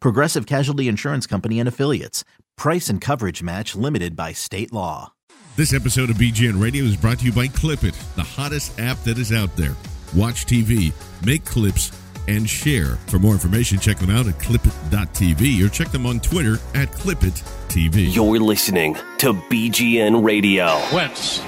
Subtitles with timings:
[0.00, 2.24] Progressive Casualty Insurance Company and Affiliates.
[2.56, 5.12] Price and coverage match limited by state law.
[5.56, 9.18] This episode of BGN Radio is brought to you by Clipit, the hottest app that
[9.18, 9.74] is out there.
[10.14, 10.92] Watch TV,
[11.24, 11.92] make clips,
[12.28, 12.96] and share.
[13.08, 18.14] For more information, check them out at clipit.tv or check them on Twitter at clipittv.
[18.14, 20.80] You're listening to BGN Radio.
[20.92, 21.40] Wentz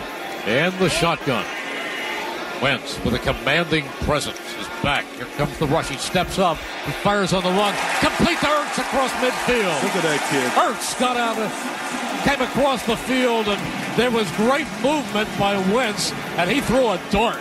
[0.46, 1.46] and the shotgun.
[2.62, 5.06] Wentz with a commanding presence is back.
[5.16, 5.88] Here comes the rush.
[5.88, 6.58] He steps up.
[6.84, 7.74] He fires on the run.
[8.00, 9.82] Complete to Ertz across midfield.
[9.82, 10.52] Look at that kid.
[10.60, 11.50] Ertz got out of,
[12.22, 13.58] came across the field, and
[13.96, 17.40] there was great movement by Wentz, and he threw a dart.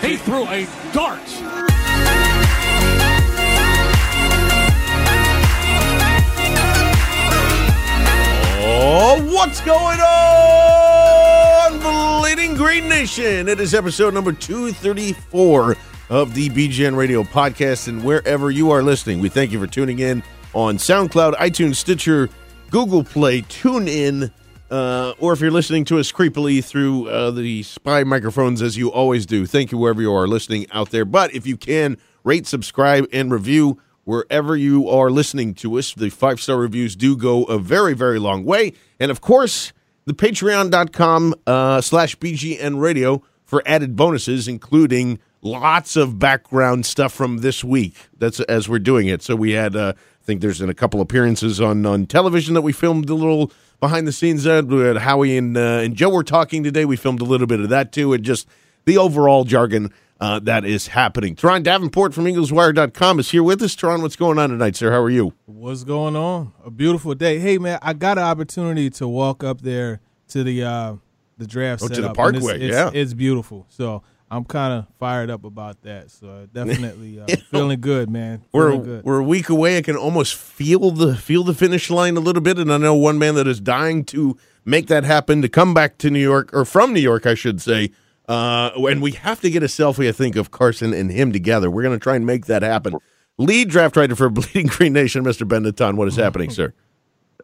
[0.00, 1.20] He threw a dart.
[8.66, 11.80] Oh, what's going on,
[12.20, 13.48] Bleeding Green Nation?
[13.48, 15.76] It is episode number 234
[16.10, 19.98] of the BGN Radio podcast, and wherever you are listening, we thank you for tuning
[19.98, 20.22] in
[20.52, 22.28] on SoundCloud, iTunes, Stitcher,
[22.70, 24.30] Google Play, TuneIn,
[24.70, 28.90] uh, or if you're listening to us creepily through uh, the spy microphones, as you
[28.90, 29.46] always do.
[29.46, 31.04] Thank you wherever you are listening out there.
[31.04, 35.94] But if you can, rate, subscribe, and review wherever you are listening to us.
[35.94, 38.72] The five star reviews do go a very, very long way.
[39.00, 39.72] And of course,
[40.04, 47.38] the patreon.com uh, slash BGN radio for added bonuses, including lots of background stuff from
[47.38, 47.94] this week.
[48.18, 49.22] That's as we're doing it.
[49.22, 52.62] So we had, uh, I think there's been a couple appearances on, on television that
[52.62, 54.46] we filmed a little behind the scenes.
[54.46, 56.84] Uh, we had Howie and, uh, and Joe were talking today.
[56.84, 58.12] We filmed a little bit of that too.
[58.14, 58.48] And just
[58.86, 61.36] the overall jargon uh, that is happening.
[61.36, 63.76] Teron Davenport from EaglesWire.com is here with us.
[63.76, 64.90] Teron, what's going on tonight, sir?
[64.90, 65.34] How are you?
[65.44, 66.52] What's going on?
[66.64, 67.38] A beautiful day.
[67.38, 70.94] Hey, man, I got an opportunity to walk up there to the uh,
[71.36, 72.90] the draft Oh, to the and it's- Parkway, it's, yeah.
[72.94, 73.66] it's beautiful.
[73.68, 76.10] So I'm kind of fired up about that.
[76.10, 78.42] So definitely uh, feeling good, man.
[78.52, 79.04] We're good.
[79.04, 79.78] we're a week away.
[79.78, 82.94] I can almost feel the feel the finish line a little bit, and I know
[82.94, 86.50] one man that is dying to make that happen to come back to New York
[86.52, 87.90] or from New York, I should say.
[88.26, 91.70] Uh, and we have to get a selfie, I think, of Carson and him together.
[91.70, 92.94] We're going to try and make that happen.
[93.36, 95.46] Lead draft writer for Bleeding Green Nation, Mr.
[95.46, 95.96] Ben Natan.
[95.96, 96.72] What is happening, sir?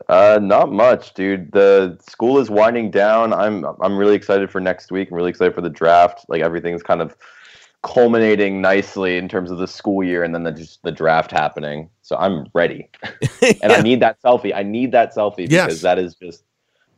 [0.09, 1.53] Uh, not much, dude.
[1.53, 3.33] The school is winding down.
[3.33, 5.09] I'm I'm really excited for next week.
[5.11, 6.25] I'm really excited for the draft.
[6.29, 7.17] Like everything's kind of
[7.83, 11.89] culminating nicely in terms of the school year, and then the just the draft happening.
[12.03, 12.89] So I'm ready,
[13.63, 14.55] and I need that selfie.
[14.55, 15.81] I need that selfie because Yes.
[15.83, 16.45] that is just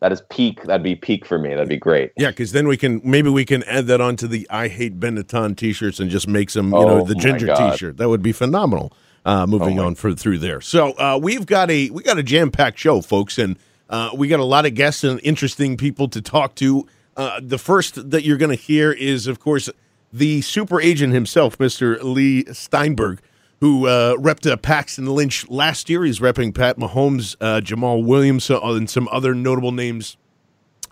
[0.00, 0.62] that is peak.
[0.64, 1.50] That'd be peak for me.
[1.50, 2.12] That'd be great.
[2.16, 5.14] Yeah, because then we can maybe we can add that onto the "I Hate Ben
[5.16, 7.98] Natan" T-shirts and just make some, you know, Oh the ginger T-shirt.
[7.98, 8.92] That would be phenomenal.
[9.24, 10.60] Uh, moving Oh on for through there.
[10.60, 13.56] So uh, we've got a we got a jam packed show, folks, and
[13.88, 16.86] uh, we got a lot of guests and interesting people to talk to.
[17.16, 19.70] Uh, the first that you're going to hear is, of course,
[20.12, 22.02] the super agent himself, Mr.
[22.02, 23.20] Leigh Steinberg,
[23.60, 26.04] who uh, repped uh, Paxton Lynch last year.
[26.04, 30.16] He's repping Pat Mahomes, uh, Jamaal Williams, and some other notable names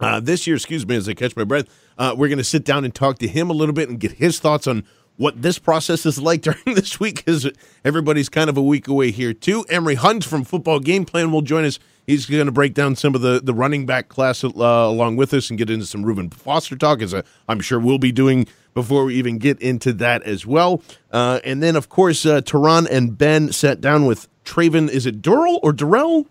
[0.00, 1.66] uh, this year, excuse me, as I catch my breath,
[1.98, 4.12] uh, we're going to sit down and talk to him a little bit and get
[4.12, 4.84] his thoughts on
[5.20, 7.50] what this process is like during this week, because
[7.84, 9.66] everybody's kind of a week away here too.
[9.68, 11.78] Emory Hunt from Football Game Plan will join us.
[12.06, 15.34] He's going to break down some of the, the running back class uh, along with
[15.34, 18.48] us and get into some Reuben Foster talk, as uh, I'm sure we'll be doing
[18.72, 20.82] before we even get into that as well.
[21.12, 24.88] Uh, and then, of course, uh, Tehran and Ben sat down with Travin.
[24.88, 26.26] Is it Dural or Dural?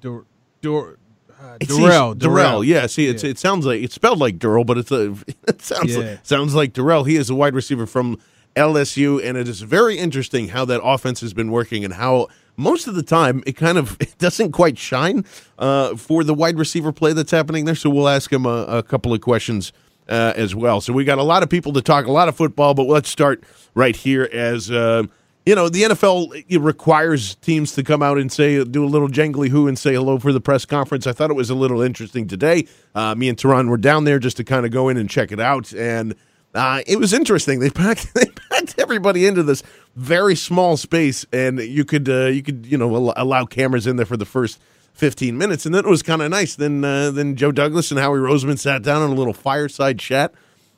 [0.00, 0.24] Dur,
[0.60, 0.98] Dur,
[1.42, 2.14] uh, Dural.
[2.14, 2.64] Dural.
[2.66, 2.86] Yeah.
[2.86, 3.30] See, it's Yeah.
[3.30, 5.14] it sounds like it's spelled like Dural, but it's a
[5.48, 5.98] it sounds Yeah.
[5.98, 7.06] like, sounds like Dural.
[7.06, 8.18] He is a wide receiver from
[8.56, 12.86] LSU, and it is very interesting how that offense has been working and how most
[12.86, 15.24] of the time it kind of it doesn't quite shine
[15.58, 17.74] uh, for the wide receiver play that's happening there.
[17.74, 19.72] So we'll ask him a, a couple of questions.
[20.08, 22.34] Uh, as well, so we got a lot of people to talk, a lot of
[22.34, 23.44] football, but let's start
[23.76, 24.28] right here.
[24.32, 25.04] As uh,
[25.44, 29.48] you know, the NFL requires teams to come out and say, do a little jangly
[29.48, 31.06] who and say hello for the press conference.
[31.06, 32.66] I thought it was a little interesting today.
[32.94, 35.32] Uh, me and Tehran were down there just to kind of go in and check
[35.32, 36.14] it out, and
[36.54, 37.58] uh, it was interesting.
[37.58, 39.62] They packed they packed everybody into this
[39.96, 43.96] very small space, and you could uh, you could you know al- allow cameras in
[43.96, 44.60] there for the first.
[44.94, 46.54] 15 minutes, and then it was kind of nice.
[46.54, 50.34] Then, uh, then Joe Douglas and Howie Roseman sat down on a little fireside chat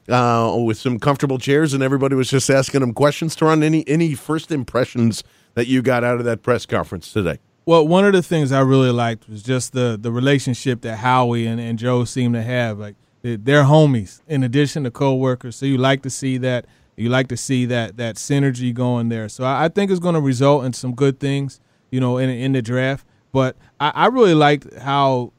[0.08, 3.34] uh, with some comfortable chairs, and everybody was just asking him questions.
[3.36, 5.22] To run any any first impressions
[5.54, 7.38] that you got out of that press conference today?
[7.66, 11.46] Well, one of the things I really liked was just the the relationship that Howie
[11.46, 12.78] and, and Joe seem to have.
[12.78, 15.56] Like they- they're homies in addition to co-workers.
[15.56, 16.66] So you like to see that.
[16.96, 19.28] You like to see that that synergy going there.
[19.28, 21.58] So I, I think it's going to result in some good things,
[21.90, 23.06] you know, in in the draft.
[23.32, 25.32] But I, I really liked how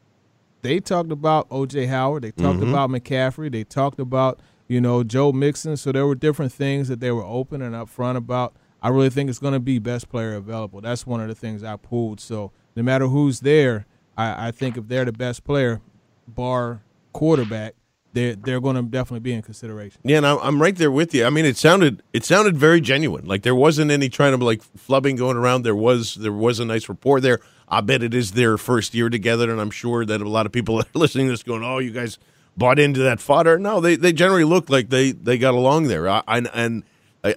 [0.64, 2.24] they talked about OJ Howard.
[2.24, 3.52] They talked about McCaffrey.
[3.52, 5.78] They talked about you know Joe Mixon.
[5.78, 8.56] So there were different things that they were open and upfront about.
[8.82, 10.82] I really think it's going to be best player available.
[10.82, 12.20] That's one of the things I pulled.
[12.20, 13.86] So no matter who's there,
[14.18, 15.82] I, I think if they're the best player,
[16.28, 16.84] bar
[17.14, 17.76] quarterback,
[18.14, 20.02] they're they're going to definitely be in consideration.
[20.04, 21.26] Yeah, and I'm, right there with you.
[21.26, 23.26] I mean, it sounded it sounded very genuine.
[23.26, 25.64] Like there wasn't any trying to like flubbing going around.
[25.64, 27.40] There was there was a nice rapport there.
[27.68, 30.52] I bet it is their first year together, and I'm sure that a lot of
[30.52, 32.18] people are listening to this going, "Oh, you guys
[32.58, 36.08] bought into that fodder." No, they they generally look like they they got along there.
[36.10, 36.84] I, I, and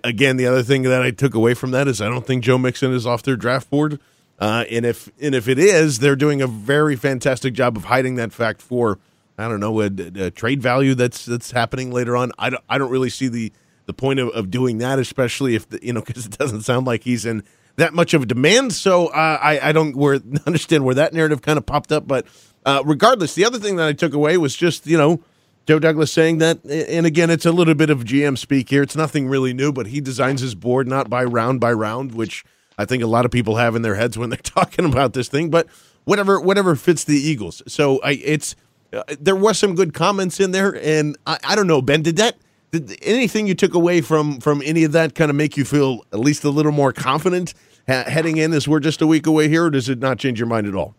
[0.04, 2.58] again, the other thing that I took away from that is I don't think Joe
[2.58, 4.00] Mixon is off their draft board.
[4.38, 8.16] Uh, and if and if it is, they're doing a very fantastic job of hiding
[8.16, 8.98] that fact for
[9.36, 12.32] I don't know a, a trade value that's that's happening later on.
[12.38, 13.52] I don't, I don't really see the
[13.86, 16.86] the point of, of doing that, especially if the, you know because it doesn't sound
[16.86, 17.42] like he's in
[17.76, 18.72] that much of a demand.
[18.74, 22.06] So uh, I I don't where understand where that narrative kind of popped up.
[22.06, 22.26] But
[22.68, 25.20] uh, regardless, the other thing that I took away was just you know
[25.66, 28.82] Joe Douglas saying that, and again, it's a little bit of GM speak here.
[28.82, 32.44] It's nothing really new, but he designs his board not by round by round, which
[32.76, 35.28] I think a lot of people have in their heads when they're talking about this
[35.28, 35.48] thing.
[35.48, 35.66] But
[36.04, 37.62] whatever, whatever fits the Eagles.
[37.66, 38.54] So I, it's
[38.92, 42.16] uh, there was some good comments in there, and I, I don't know, Ben, did
[42.16, 42.36] that?
[42.70, 46.04] Did anything you took away from from any of that kind of make you feel
[46.12, 47.54] at least a little more confident
[47.86, 50.38] ha- heading in as we're just a week away here, or does it not change
[50.38, 50.94] your mind at all?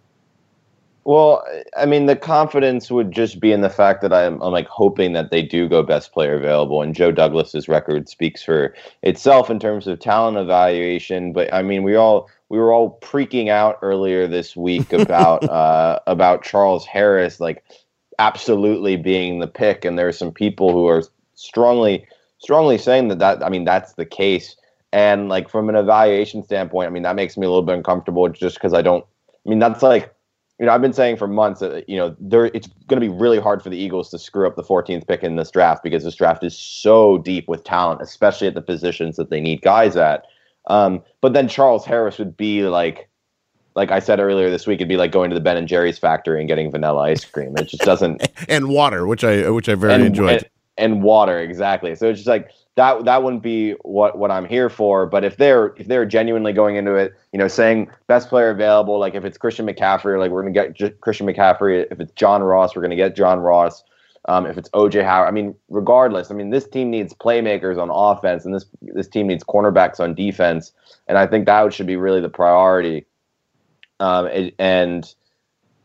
[1.10, 1.44] Well,
[1.76, 5.14] I mean, the confidence would just be in the fact that I'm, I'm like hoping
[5.14, 9.58] that they do go best player available, and Joe Douglas's record speaks for itself in
[9.58, 11.34] terms of talent evaluation.
[11.34, 16.00] But I mean, we all we were all freaking out earlier this week about uh,
[16.06, 17.64] about Charles Harris, like
[18.20, 21.02] absolutely being the pick, and there are some people who are
[21.34, 22.06] strongly
[22.38, 24.58] strongly saying that that I mean that's the case.
[24.94, 28.30] And like from an evaluation standpoint, I mean that makes me a little bit uncomfortable
[28.30, 29.04] just because I don't.
[29.44, 30.14] I mean that's like
[30.60, 33.14] you know, I've been saying for months that you know there it's going to be
[33.14, 36.04] really hard for the Eagles to screw up the 14th pick in this draft because
[36.04, 39.96] this draft is so deep with talent, especially at the positions that they need guys
[39.96, 40.26] at.
[40.68, 43.10] Um, but then Charles Harris would be like,
[43.76, 45.98] like I said earlier this week, it'd be like going to the Ben and Jerry's
[45.98, 47.56] factory and getting vanilla ice cream.
[47.58, 50.44] It just doesn't And water, which I which I very and, enjoyed.
[50.78, 51.96] and, and water exactly.
[51.96, 53.06] So it's just like that.
[53.06, 55.06] That wouldn't be what what I'm here for.
[55.06, 58.98] But if they're if they're genuinely going into it, you know, saying best player available,
[59.00, 61.86] like if it's Christian McCaffrey, like we're gonna get J- Christian McCaffrey.
[61.92, 63.84] If it's John Ross, we're gonna get John Ross.
[64.28, 67.90] Um, if it's OJ Howard, I mean, regardless, I mean, this team needs playmakers on
[67.90, 70.72] offense, and this this team needs cornerbacks on defense,
[71.08, 73.06] and I think that should be really the priority.
[74.00, 75.14] Um, it- and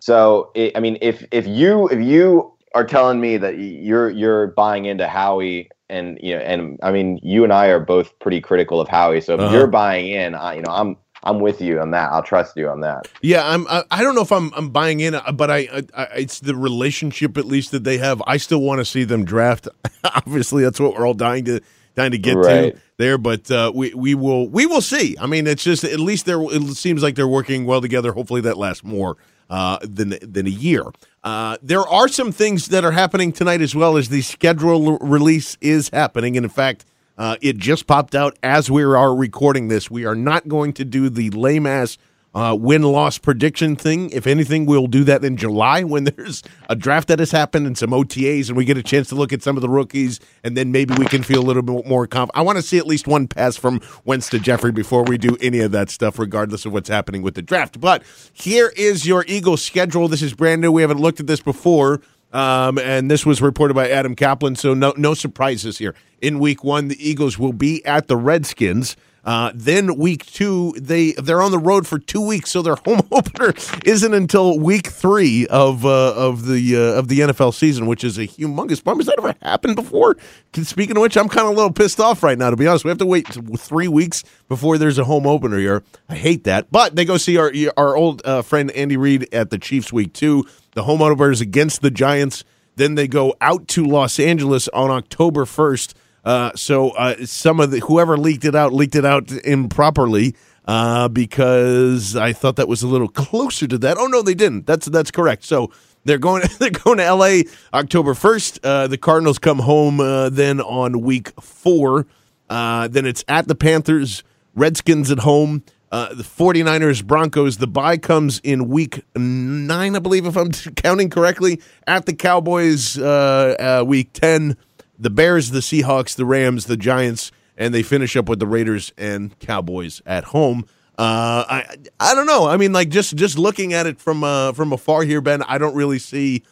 [0.00, 4.48] so, it, I mean, if if you if you are telling me that you're you're
[4.48, 8.40] buying into Howie, and you know, and I mean, you and I are both pretty
[8.40, 9.54] critical of Howie, so if Uh-huh.
[9.56, 12.12] you're buying in, I, you know, I'm I'm with you on that.
[12.12, 13.08] I'll trust you on that.
[13.22, 13.66] Yeah, I'm.
[13.68, 14.52] I, I don't know if I'm.
[14.54, 16.04] I'm buying in, uh, but I, I, I.
[16.16, 18.22] It's the relationship, at least that they have.
[18.26, 19.66] I still want to see them draft.
[20.04, 21.60] Obviously, that's what we're all dying to
[21.94, 22.74] dying to get Right.
[22.74, 23.16] to there.
[23.16, 25.16] But uh, we we will we will see.
[25.18, 26.42] I mean, it's just at least they're.
[26.42, 28.12] It seems like they're working well together.
[28.12, 29.16] Hopefully, that lasts more
[29.50, 30.84] uh, than than a year.
[31.22, 35.56] Uh, there are some things that are happening tonight as well as the schedule release
[35.60, 36.84] is happening, and in fact.
[37.16, 39.88] Uh, it just popped out as we are recording this.
[39.88, 41.96] We are not going to do the lame ass
[42.34, 44.10] uh, win loss prediction thing.
[44.10, 47.78] If anything, we'll do that in July when there's a draft that has happened and
[47.78, 50.56] some OTAs, and we get a chance to look at some of the rookies, and
[50.56, 52.36] then maybe we can feel a little bit more confident.
[52.36, 55.36] I want to see at least one pass from Wentz to Jeffery before we do
[55.40, 57.80] any of that stuff, regardless of what's happening with the draft.
[57.80, 60.08] But here is your Eagles schedule.
[60.08, 60.72] This is brand new.
[60.72, 62.00] We haven't looked at this before.
[62.32, 65.94] Um, and this was reported by Adam Caplan, so no no surprises here.
[66.20, 68.96] In week one, the Eagles will be at the Redskins.
[69.24, 73.00] Uh, then week two, they they're on the road for two weeks, so their home
[73.10, 73.54] opener
[73.84, 78.18] isn't until week three of uh, of the uh, of the NFL season, which is
[78.18, 78.98] a humongous bummer.
[78.98, 80.16] Has that ever happened before?
[80.54, 82.50] Speaking of which, I'm kind of a little pissed off right now.
[82.50, 83.26] To be honest, we have to wait
[83.58, 85.82] three weeks before there's a home opener here.
[86.08, 89.50] I hate that, but they go see our our old uh, friend Andy Reid at
[89.50, 90.46] the Chiefs week two.
[90.72, 92.44] The home opener is against the Giants.
[92.76, 97.70] Then they go out to Los Angeles on October first uh, so uh, some of
[97.70, 100.34] the whoever leaked it out leaked it out improperly
[100.66, 103.98] uh, because I thought that was a little closer to that.
[103.98, 104.66] Oh no, they didn't.
[104.66, 105.44] That's that's correct.
[105.44, 105.70] So
[106.04, 107.44] they're going they're going to L.A.
[107.72, 108.58] October first.
[108.64, 112.06] Uh, the Cardinals come home uh, then on week four.
[112.48, 114.22] then it's at the Panthers,
[114.54, 115.62] Redskins at home.
[115.92, 121.08] Uh, the 49ers, Broncos, the bye comes in week nine, I believe, if I'm counting
[121.08, 124.56] correctly, at the Cowboys, uh, uh, week 10
[124.98, 128.92] the Bears, the Seahawks, the Rams, the Giants, and they finish up with the Raiders
[128.96, 130.66] and Cowboys at home.
[130.96, 132.46] Uh, I I don't know.
[132.46, 135.58] I mean, like just just looking at it from uh, from afar here, Ben, I
[135.58, 136.44] don't really see.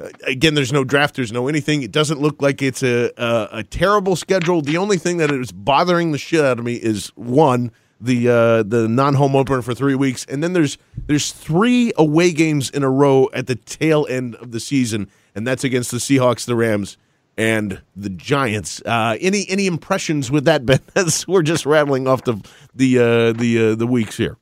[0.00, 1.82] Uh, again, there's no draft, there's no anything.
[1.82, 4.60] It doesn't look like it's a, a, a terrible schedule.
[4.60, 8.62] The only thing that is bothering the shit out of me is one the uh,
[8.62, 12.82] the non home opener for three weeks, and then there's there's three away games in
[12.82, 16.56] a row at the tail end of the season, and that's against the Seahawks, the
[16.56, 16.96] Rams,
[17.36, 18.82] and the Giants.
[18.84, 20.80] Uh, any any impressions with that, Ben?
[20.96, 22.34] As we're just rattling off the
[22.74, 24.36] the uh, the uh, the weeks here.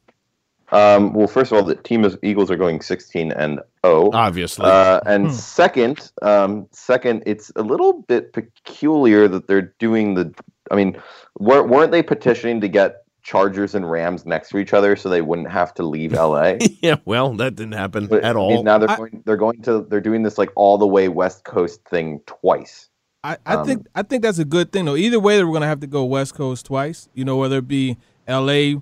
[0.70, 4.64] Um, well, first of all, the team is Eagles are going sixteen and zero, obviously.
[4.64, 5.32] Uh, and hmm.
[5.32, 10.34] second, um, second, it's a little bit peculiar that they're doing the.
[10.70, 11.00] I mean,
[11.38, 15.50] weren't they petitioning to get Chargers and Rams next to each other so they wouldn't
[15.50, 16.54] have to leave LA.
[16.82, 18.62] yeah, well, that didn't happen but, at all.
[18.62, 21.44] now they're I, going they're going to they're doing this like all the way West
[21.44, 22.88] Coast thing twice.
[23.24, 24.96] I, I um, think I think that's a good thing though.
[24.96, 27.08] Either way, they're going to have to go West Coast twice.
[27.14, 27.96] You know, whether it be
[28.28, 28.80] LA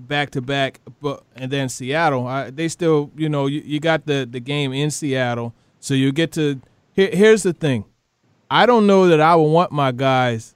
[0.00, 2.26] back to back, but and then Seattle.
[2.26, 6.12] I, they still, you know, you, you got the the game in Seattle, so you
[6.12, 6.60] get to.
[6.92, 7.84] Here, here's the thing,
[8.50, 10.54] I don't know that I would want my guys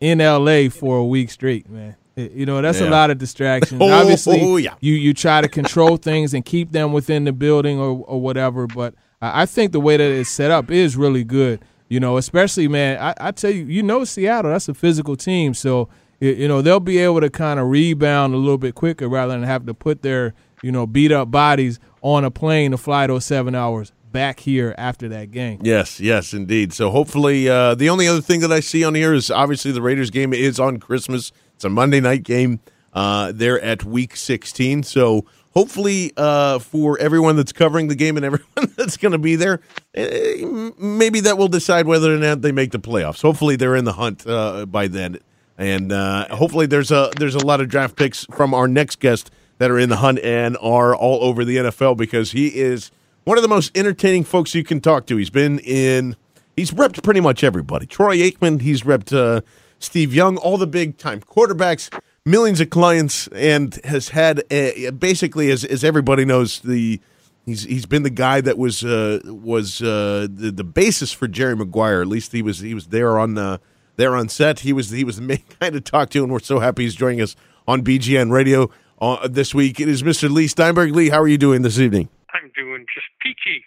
[0.00, 1.96] in LA for a week straight, man.
[2.16, 2.88] You know, that's yeah.
[2.88, 3.80] a lot of distractions.
[3.82, 4.74] oh, Obviously, oh, yeah.
[4.80, 8.66] you you try to control things and keep them within the building or, or whatever.
[8.66, 11.64] But I think the way that it's set up is really good.
[11.88, 15.54] You know, especially man, I, I tell you, you know, Seattle, that's a physical team,
[15.54, 15.88] so
[16.20, 19.42] you know they'll be able to kind of rebound a little bit quicker rather than
[19.42, 23.24] have to put their you know beat up bodies on a plane to fly those
[23.24, 25.58] seven hours back here after that game.
[25.62, 26.72] Yes, yes, indeed.
[26.72, 29.82] So hopefully, uh, the only other thing that I see on here is obviously the
[29.82, 31.32] Raiders game is on Christmas.
[31.62, 32.58] It's a Monday night game.
[32.92, 34.82] Uh, they're at week 16.
[34.82, 39.36] So hopefully, uh, for everyone that's covering the game and everyone that's going to be
[39.36, 39.60] there,
[39.94, 40.44] eh,
[40.76, 43.22] maybe that will decide whether or not they make the playoffs.
[43.22, 45.18] Hopefully, they're in the hunt uh, by then.
[45.56, 49.30] And uh, hopefully, there's a there's a lot of draft picks from our next guest
[49.58, 52.90] that are in the hunt and are all over the NFL because he is
[53.22, 55.16] one of the most entertaining folks you can talk to.
[55.16, 56.16] He's been in,
[56.56, 57.86] he's repped pretty much everybody.
[57.86, 59.42] Troy Aikman, he's repped uh,
[59.82, 61.92] Steve Young, all the big time quarterbacks,
[62.24, 67.00] millions of clients, and has had a, basically, as, as everybody knows, the
[67.46, 71.56] he's he's been the guy that was uh, was uh, the the basis for Jerry
[71.56, 72.02] Maguire.
[72.02, 73.60] At least he was he was there on the
[73.96, 74.60] there on set.
[74.60, 76.94] He was he was the main guy to talk to, and we're so happy he's
[76.94, 77.36] joining us
[77.66, 78.70] on BGN Radio
[79.00, 79.80] uh, this week.
[79.80, 80.30] It is Mr.
[80.30, 80.94] Leigh Steinberg.
[80.94, 82.08] Leigh, how are you doing this evening?
[82.34, 83.64] I'm doing just peachy.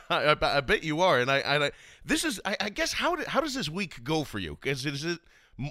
[0.10, 1.70] I, I, bet you are, and I, I
[2.04, 4.58] this is, I, I guess, how how does this week go for you?
[4.64, 5.20] Is, is it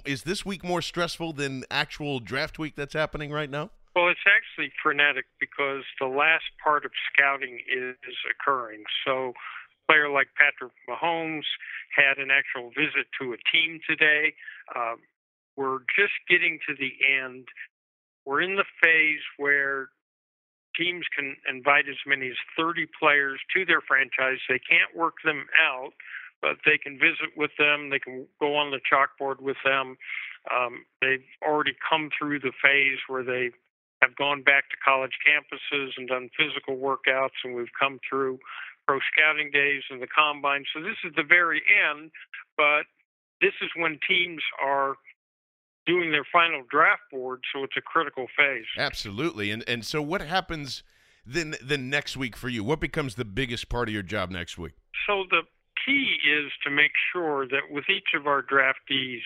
[0.05, 3.71] is this week more stressful than actual draft week that's happening right now?
[3.95, 7.95] Well, it's actually frenetic because the last part of scouting is
[8.29, 8.83] occurring.
[9.05, 11.47] So, a player like Patrick Mahomes
[11.95, 14.33] had an actual visit to a team today.
[14.73, 14.95] Uh,
[15.57, 17.47] we're just getting to the end.
[18.25, 19.89] We're in the phase where
[20.77, 24.39] teams can invite as many as 30 players to their franchise.
[24.47, 25.91] They can't work them out,
[26.41, 27.89] but they can visit with them.
[27.89, 29.97] They can go on the chalkboard with them.
[30.49, 33.51] Um, they've already come through the phase where they
[34.01, 38.39] have gone back to college campuses and done physical workouts, and we've come through
[38.87, 40.65] pro scouting days and the combine.
[40.73, 42.11] So this is the very end,
[42.57, 42.89] but
[43.39, 44.95] this is when teams are
[45.85, 48.65] doing their final draft board, so it's a critical phase.
[48.77, 49.51] Absolutely.
[49.51, 50.83] And and so what happens
[51.25, 52.63] then the next week for you?
[52.63, 54.73] What becomes the biggest part of your job next week?
[55.07, 55.41] So the
[55.85, 59.21] key is to make sure that with each of our draftees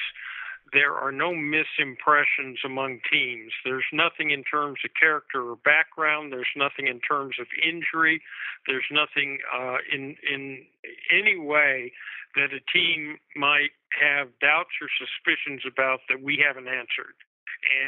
[0.73, 3.51] there are no misimpressions among teams.
[3.63, 6.33] There's nothing in terms of character or background.
[6.33, 8.21] There's nothing in terms of injury.
[8.67, 10.65] There's nothing uh, in in
[11.11, 11.91] any way
[12.35, 13.71] that a team might
[14.01, 17.15] have doubts or suspicions about that we haven't answered,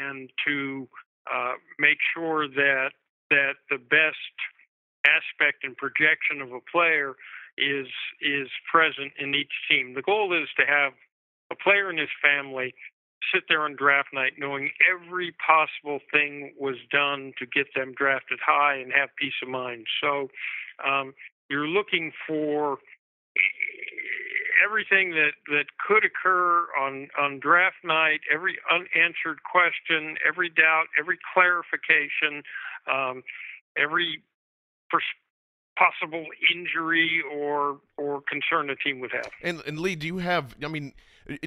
[0.00, 0.88] and to
[1.32, 2.90] uh, make sure that
[3.30, 4.32] that the best
[5.04, 7.14] aspect and projection of a player
[7.58, 7.88] is
[8.20, 9.94] is present in each team.
[9.94, 10.92] The goal is to have
[11.50, 12.74] a player and his family
[13.34, 18.38] sit there on draft night knowing every possible thing was done to get them drafted
[18.44, 19.86] high and have peace of mind.
[20.00, 20.28] So
[20.84, 21.14] um,
[21.50, 22.78] you're looking for
[24.64, 31.18] everything that, that could occur on, on draft night, every unanswered question, every doubt, every
[31.34, 32.42] clarification,
[32.90, 33.22] um,
[33.76, 34.22] every
[34.90, 35.04] pers-
[35.78, 39.30] possible injury or or concern a team would have.
[39.42, 40.56] And, and Leigh, do you have?
[40.62, 40.92] I mean,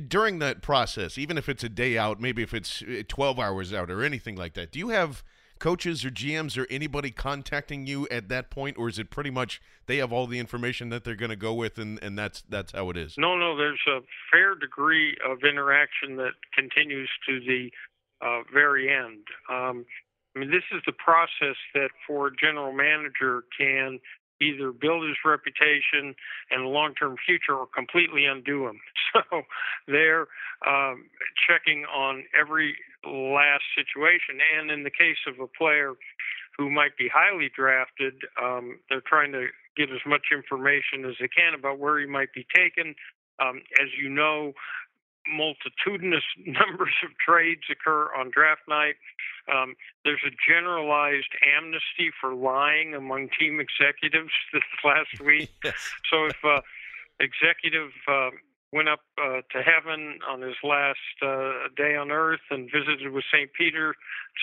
[0.07, 3.73] during that process, even if it's a day out, maybe if it's uh, twelve hours
[3.73, 5.23] out or anything like that, do you have
[5.61, 9.61] coaches or GMs or anybody contacting you at that point, or is it pretty much
[9.85, 12.71] they have all the information that they're going to go with, and, and that's that's
[12.71, 13.15] how it is?
[13.17, 13.55] No, no.
[13.55, 13.99] There's a
[14.31, 17.71] fair degree of interaction that continues to the
[18.21, 19.27] uh, very end.
[19.49, 19.85] Um,
[20.35, 23.99] I mean, this is the process that for a general manager can
[24.41, 26.15] either build his reputation
[26.49, 28.79] and long term future or completely undo him.
[29.13, 29.41] So
[29.87, 30.27] they're
[30.65, 31.09] um,
[31.45, 34.39] checking on every last situation.
[34.57, 35.95] And in the case of a player
[36.57, 41.27] who might be highly drafted, um, they're trying to get as much information as they
[41.27, 42.95] can about where he might be taken.
[43.41, 44.53] Um, as you know,
[45.27, 48.95] multitudinous numbers of trades occur on draft night.
[49.51, 49.75] Um,
[50.05, 55.51] there's a generalized amnesty for lying among team executives this last week.
[55.63, 55.91] yes.
[56.11, 56.61] So if uh,
[57.19, 58.29] executive uh,
[58.71, 63.23] went up uh, to heaven on his last uh, day on earth and visited with
[63.31, 63.51] St.
[63.53, 63.95] Peter.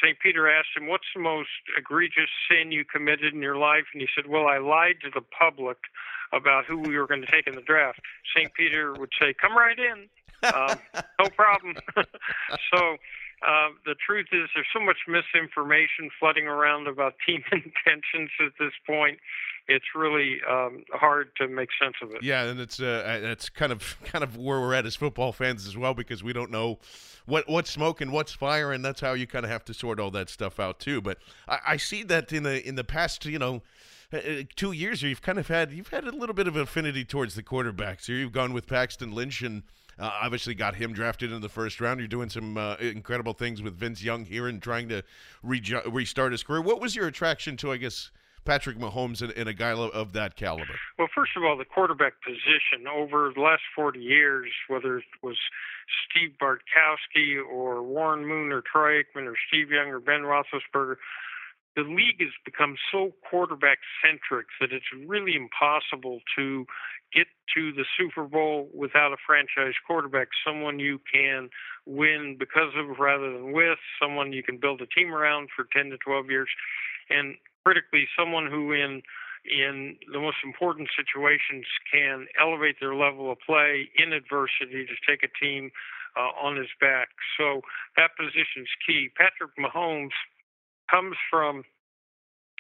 [0.03, 0.19] St.
[0.21, 3.85] Peter asked him, What's the most egregious sin you committed in your life?
[3.93, 5.79] And he said, Well, I lied to the public
[6.33, 8.01] about who we were going to take in the draft.
[8.37, 8.53] St.
[8.53, 10.09] Peter would say, Come right in.
[10.43, 10.79] Um,
[11.21, 11.77] no problem.
[12.73, 12.97] so
[13.47, 18.73] uh, the truth is, there's so much misinformation flooding around about team intentions at this
[18.87, 19.19] point.
[19.69, 22.23] It's really um, hard to make sense of it.
[22.23, 25.67] Yeah, and it's uh, it's kind of kind of where we're at as football fans
[25.67, 26.79] as well because we don't know
[27.27, 30.01] what what's smoke and what's fire, and that's how you kind of have to sort
[30.01, 31.03] all that stuff out too.
[31.03, 33.63] But I, I see that in the in the past, you know
[34.13, 37.05] uh, uh, two years you've kind of had you've had a little bit of affinity
[37.05, 38.07] towards the quarterbacks.
[38.07, 39.65] Here you've gone with Paxton Lynch and
[39.99, 42.01] uh, obviously got him drafted in the first round.
[42.01, 45.03] You're doing some uh, incredible things with Vince Young here and trying to
[45.43, 46.61] re- restart his career.
[46.61, 48.11] What was your attraction to, I guess,
[48.45, 50.75] Patrick Mahomes and, and, a guy of that caliber?
[50.99, 55.37] Well, first of all, the quarterback position over the last 40 years, whether it was
[56.09, 60.97] Steve Bartkowski or Warren Moon or Troy Aikman or Steve Young or Ben Roethlisberger,
[61.77, 66.67] the league has become so quarterback centric that it's really impossible to
[67.15, 71.49] get to the Super Bowl without a franchise quarterback, someone you can
[71.87, 75.91] win because of rather than with, someone you can build a team around for 10
[75.91, 76.49] to 12 years,
[77.11, 79.03] and critically, someone who in
[79.45, 85.23] in the most important situations can elevate their level of play in adversity to take
[85.23, 85.71] a team
[86.17, 87.09] uh, on his back.
[87.39, 87.63] So
[87.97, 89.09] that position is key.
[89.17, 90.17] Patrick Mahomes
[90.91, 91.63] comes from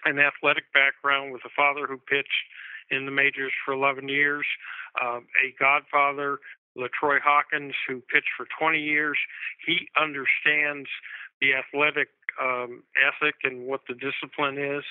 [0.05, 2.47] an athletic background with a father who pitched
[2.91, 4.47] in the majors for 11 years,
[5.01, 6.39] uh, a godfather,
[6.77, 9.19] LaTroy Hawkins, who pitched for 20 years.
[9.67, 10.89] He understands
[11.41, 12.09] the athletic
[12.41, 14.85] um, ethic and what the discipline is.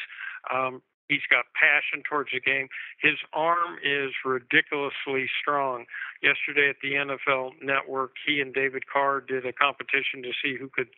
[0.53, 2.67] Um, he's got passion towards the game.
[3.01, 5.85] His arm is ridiculously strong.
[6.21, 10.69] Yesterday at the NFL Network, he and David Carr did a competition to see who
[10.69, 10.89] could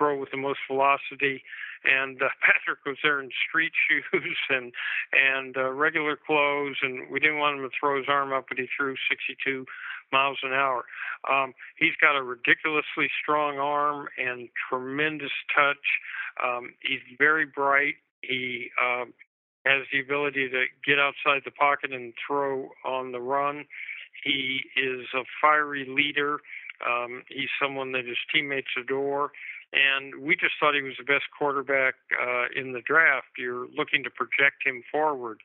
[0.00, 1.42] throw with the most velocity
[1.84, 4.72] and uh, Patrick was there in street shoes and
[5.12, 8.58] and uh, regular clothes, and we didn't want him to throw his arm up, but
[8.58, 9.64] he threw 62
[10.12, 10.84] miles an hour.
[11.30, 15.76] Um, he's got a ridiculously strong arm and tremendous touch.
[16.42, 17.94] Um, he's very bright.
[18.22, 19.12] He um,
[19.66, 23.64] has the ability to get outside the pocket and throw on the run.
[24.24, 26.38] He is a fiery leader.
[26.84, 29.30] Um, he's someone that his teammates adore
[29.72, 33.38] and we just thought he was the best quarterback uh, in the draft.
[33.38, 35.40] You're looking to project him forward.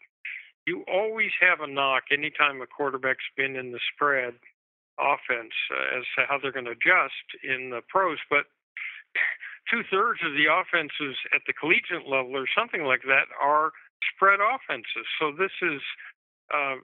[0.66, 4.34] You always have a knock anytime a quarterback's been in the spread
[4.98, 8.18] offense uh, as to how they're going to adjust in the pros.
[8.30, 8.50] But
[9.70, 13.72] two thirds of the offenses at the collegiate level or something like that are
[14.16, 15.06] spread offenses.
[15.20, 15.82] So this is
[16.50, 16.82] uh,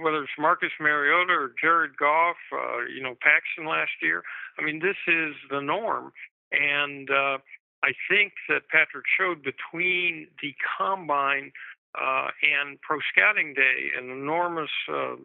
[0.00, 4.22] whether it's Marcus Mariota or Jared Goff, uh, you know Paxton last year.
[4.58, 6.12] I mean, this is the norm,
[6.52, 7.38] and uh,
[7.82, 11.52] I think that Patrick showed between the combine
[11.94, 15.16] uh, and pro scouting day an enormous uh,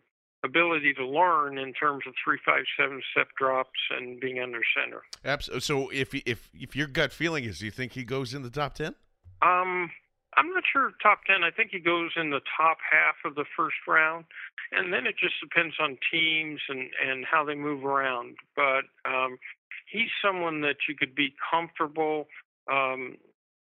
[0.43, 5.03] ability to learn in terms of three, five, seven step drops and being under center.
[5.23, 5.61] Absolutely.
[5.61, 8.49] So if if if your gut feeling is, do you think he goes in the
[8.49, 8.95] top ten?
[9.41, 9.91] Um,
[10.35, 11.43] I'm not sure top ten.
[11.43, 14.25] I think he goes in the top half of the first round,
[14.71, 18.35] and then it just depends on teams and and how they move around.
[18.55, 19.37] But um,
[19.89, 22.27] he's someone that you could be comfortable.
[22.71, 23.17] Um,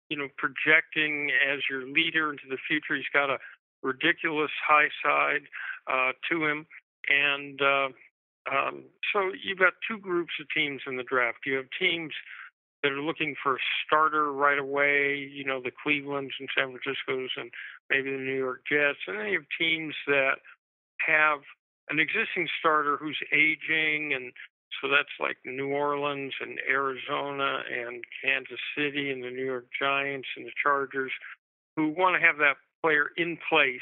[0.09, 2.97] you know, projecting as your leader into the future.
[2.97, 3.37] He's got a
[3.81, 5.47] ridiculous high side
[5.87, 6.65] uh, to him.
[7.07, 7.87] And uh,
[8.51, 11.39] um, so you've got two groups of teams in the draft.
[11.45, 12.11] You have teams
[12.83, 17.29] that are looking for a starter right away, you know, the Clevelands and San Francisco's
[17.37, 17.51] and
[17.89, 18.99] maybe the New York Jets.
[19.07, 20.43] And then you have teams that
[21.07, 21.39] have
[21.89, 24.33] an existing starter who's aging and
[24.81, 30.27] so that's like New Orleans and Arizona and Kansas City and the New York Giants
[30.37, 31.11] and the Chargers
[31.75, 33.79] who want to have that player in place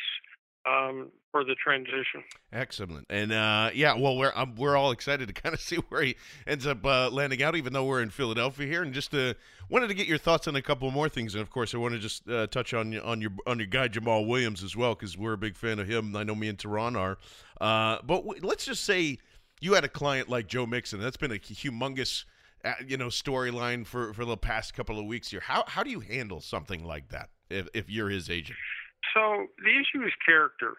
[0.65, 2.23] um, for the transition.
[2.51, 6.01] Excellent, and uh, yeah, well, we're um, we're all excited to kind of see where
[6.01, 6.15] he
[6.47, 8.83] ends up uh, landing out, even though we're in Philadelphia here.
[8.83, 9.33] And just uh,
[9.69, 11.93] wanted to get your thoughts on a couple more things, and of course, I want
[11.93, 15.17] to just uh, touch on on your on your guy Jamaal Williams as well, because
[15.17, 16.15] we're a big fan of him.
[16.15, 17.17] I know me and Tehran are,
[17.61, 19.19] uh, but w- let's just say
[19.59, 20.99] you had a client like Joe Mixon.
[20.99, 22.25] That's been a humongous.
[22.61, 25.39] Uh, you know, storyline for for the past couple of weeks here.
[25.39, 28.59] How how do you handle something like that if if you're his agent?
[29.13, 30.73] So the issue is character.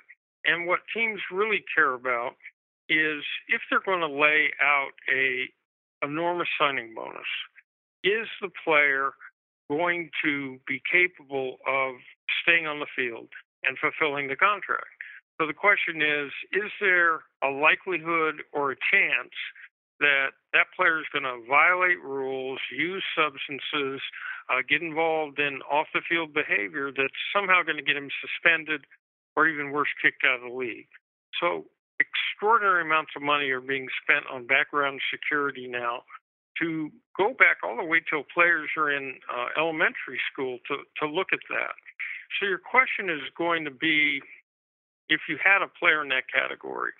[0.44, 2.32] And what teams really care about
[2.88, 5.48] is if they're going to lay out a
[6.04, 7.28] enormous signing bonus,
[8.04, 9.12] is the player
[9.68, 11.94] going to be capable of
[12.42, 13.28] staying on the field
[13.64, 14.99] and fulfilling the contract?
[15.40, 19.32] So the question is, is there a likelihood or a chance
[19.98, 24.04] that that player is going to violate rules, use substances,
[24.52, 28.84] uh, get involved in off the field behavior that's somehow going to get him suspended
[29.34, 30.92] or even worse, kicked out of the league.
[31.40, 31.64] So
[32.04, 36.04] extraordinary amounts of money are being spent on background security now
[36.60, 41.08] to go back all the way till players are in uh, elementary school to, to
[41.08, 41.72] look at that.
[42.36, 44.20] So your question is going to be
[45.10, 46.92] if you had a player in that category,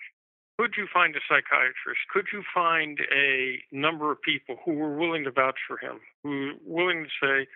[0.58, 2.04] could you find a psychiatrist?
[2.12, 6.52] Could you find a number of people who were willing to vouch for him, who
[6.66, 7.48] were willing to say,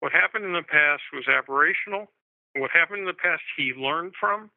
[0.00, 2.08] what happened in the past was aberrational.
[2.56, 4.50] What happened in the past, he learned from.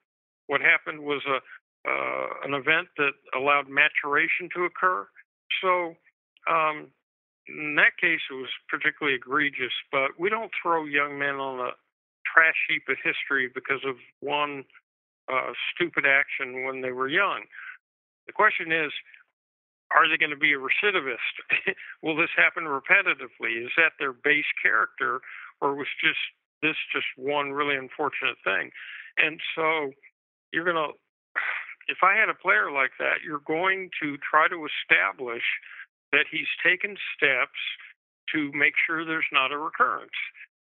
[0.48, 1.40] What happened was a
[1.86, 5.06] uh, an event that allowed maturation to occur.
[5.62, 5.96] So,
[6.50, 6.88] um,
[7.48, 9.74] in that case, it was particularly egregious.
[9.92, 11.72] But we don't throw young men on a
[12.24, 14.64] trash heap of history because of one
[15.32, 17.44] uh, stupid action when they were young.
[18.28, 18.92] The question is,
[19.96, 21.36] are they going to be a recidivist?
[22.02, 23.64] Will this happen repetitively?
[23.64, 25.22] Is that their base character,
[25.62, 26.20] or was just
[26.62, 28.72] this just one really unfortunate thing?
[29.18, 29.92] And so
[30.52, 30.94] you're going to,
[31.88, 35.44] if I had a player like that, you're going to try to establish
[36.12, 37.60] that he's taken steps
[38.34, 40.16] to make sure there's not a recurrence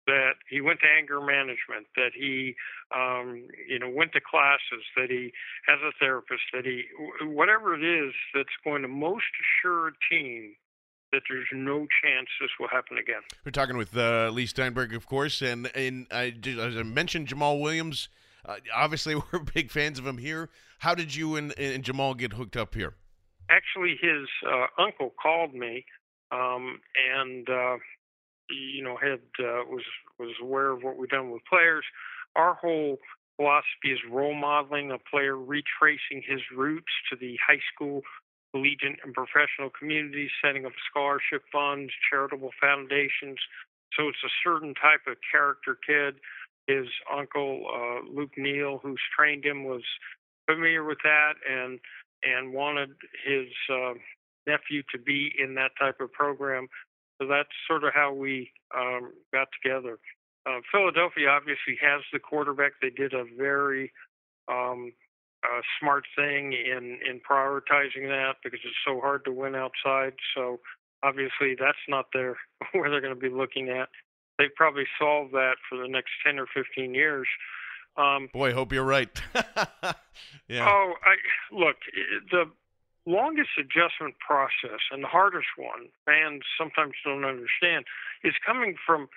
[0.07, 2.55] that he went to anger management, that he,
[2.95, 5.33] um, you know, went to classes, that he
[5.67, 6.85] has a therapist, that he,
[7.23, 10.55] whatever it is that's going to most assure a team
[11.13, 13.21] that there's no chance this will happen again.
[13.45, 17.61] We're talking with uh, Leigh Steinberg, of course, and and I, as I mentioned, Jamaal
[17.61, 18.09] Williams.
[18.45, 20.49] Uh, obviously, we're big fans of him here.
[20.79, 22.95] How did you and, and Jamaal get hooked up here?
[23.51, 25.85] Actually, his uh, uncle called me,
[26.33, 26.81] um,
[27.15, 27.77] and uh,
[28.57, 29.85] you know, had uh, was
[30.19, 31.85] was aware of what we've done with players.
[32.37, 32.99] Our whole
[33.37, 38.03] philosophy is role modeling a player, retracing his roots to the high school,
[38.53, 43.39] collegiate, and professional communities, setting up scholarship funds, charitable foundations.
[43.97, 46.17] So it's a certain type of character kid.
[46.67, 49.83] His uncle uh, Luke Neal, who's trained him, was
[50.47, 51.81] familiar with that and
[52.23, 52.91] and wanted
[53.27, 53.95] his uh,
[54.47, 56.69] nephew to be in that type of program.
[57.23, 59.99] So that's sort of how we um, got together.
[60.45, 62.73] Uh, Philadelphia obviously has the quarterback.
[62.83, 63.93] They did a very
[64.49, 64.93] um,
[65.45, 70.15] uh, smart thing in in prioritizing that because it's so hard to win outside.
[70.35, 70.59] So
[71.05, 72.37] obviously that's not their
[72.73, 73.89] where they're going to be looking at.
[74.39, 77.29] They probably solve that for the next ten or fifteen years.
[77.97, 79.11] Um, Boy, hope you're right.
[80.49, 80.67] yeah.
[80.67, 81.15] Oh, I
[81.55, 81.77] look
[82.33, 82.51] the
[83.07, 87.85] longest adjustment process and the hardest one, fans sometimes don't understand,
[88.25, 89.09] is coming from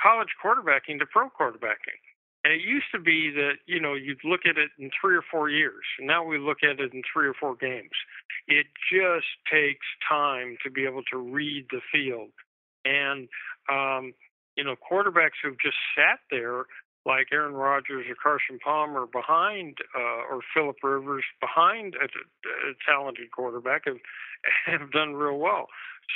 [0.00, 2.00] college quarterbacking to pro quarterbacking.
[2.44, 5.22] And it used to be that, you know, you'd look at it in three or
[5.30, 5.84] four years.
[5.98, 7.94] And now we look at it in three or four games.
[8.48, 12.30] It just takes time to be able to read the field.
[12.84, 13.28] And,
[13.70, 14.12] um,
[14.56, 16.64] you know, quarterbacks who've just sat there
[17.04, 23.30] like Aaron Rodgers or Carson Palmer behind, uh, or Philip Rivers behind a, a talented
[23.32, 23.98] quarterback have
[24.66, 25.66] have done real well.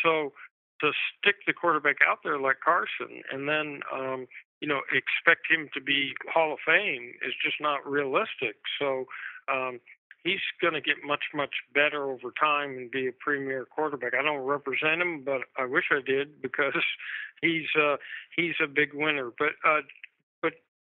[0.05, 0.33] So
[0.81, 4.27] to stick the quarterback out there like Carson, and then um,
[4.61, 8.57] you know expect him to be Hall of Fame is just not realistic.
[8.79, 9.07] So
[9.53, 9.81] um,
[10.27, 14.13] he's going to get much much better over time and be a premier quarterback.
[14.19, 16.75] I don't represent him, but I wish I did because
[17.43, 17.97] he's uh,
[18.37, 19.31] he's a big winner.
[19.39, 19.83] But uh,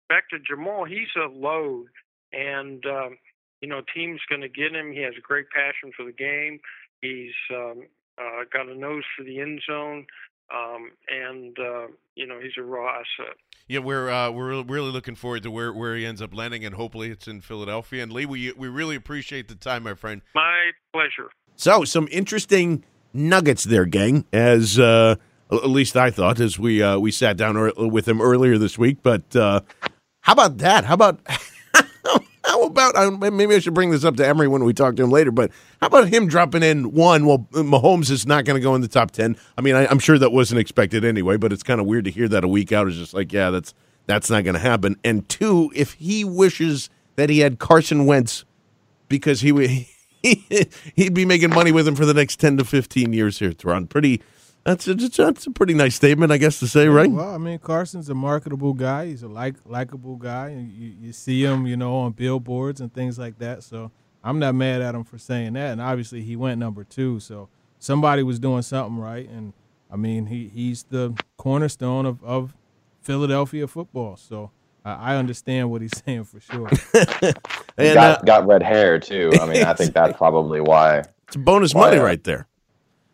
[0.08, 1.86] back to Jamaal, he's a load,
[2.32, 3.18] and um,
[3.60, 4.92] you know team's going to get him.
[4.92, 6.60] He has a great passion for the game.
[7.00, 7.86] He's um,
[8.18, 10.06] uh, got a nose for the end zone,
[10.54, 13.36] um, and uh, you know he's a raw asset.
[13.68, 16.74] Yeah, we're uh, we're really looking forward to where, where he ends up landing, and
[16.74, 18.02] hopefully it's in Philadelphia.
[18.02, 20.22] And Leigh, we we really appreciate the time, my friend.
[20.34, 21.30] My pleasure.
[21.56, 24.26] So, some interesting nuggets there, gang.
[24.32, 25.16] As uh,
[25.50, 28.98] at least I thought as we uh, we sat down with him earlier this week.
[29.02, 29.62] But uh,
[30.26, 30.84] how about that?
[30.84, 31.20] How about
[32.44, 35.10] how about maybe I should bring this up to Emory when we talk to him
[35.10, 35.30] later?
[35.30, 37.26] But how about him dropping in one?
[37.26, 39.36] Well, Mahomes is not going to go in the top ten.
[39.56, 42.10] I mean, I, am sure that wasn't expected anyway, but it's kind of weird to
[42.10, 42.88] hear that a week out.
[42.88, 43.72] Is just like, yeah, that's
[44.06, 44.96] that's not going to happen.
[45.04, 48.44] And two, if he wishes that he had Carson Wentz
[49.08, 49.70] because he would.
[50.96, 53.86] He'd be making money with him for the next ten to fifteen years here, Tron.
[53.86, 54.22] Pretty,
[54.66, 57.08] that's a, that's a pretty nice statement, I guess, to say, right?
[57.08, 59.06] Well, I mean, Carson's a marketable guy.
[59.06, 60.48] He's a like likable guy.
[60.48, 63.62] and You, you see him, you know, on billboards and things like that.
[63.62, 63.92] So
[64.24, 65.70] I'm not mad at him for saying that.
[65.70, 67.48] And obviously, he went number two, so
[67.78, 69.28] somebody was doing something right.
[69.28, 69.52] And
[69.88, 72.56] I mean, he he's the cornerstone of of
[73.02, 74.16] Philadelphia football.
[74.16, 74.50] So
[74.84, 76.68] I understand what he's saying for sure.
[77.78, 79.30] and got, uh, got red hair too.
[79.40, 81.04] I mean, I think that's probably why.
[81.28, 82.48] It's bonus why, money right there.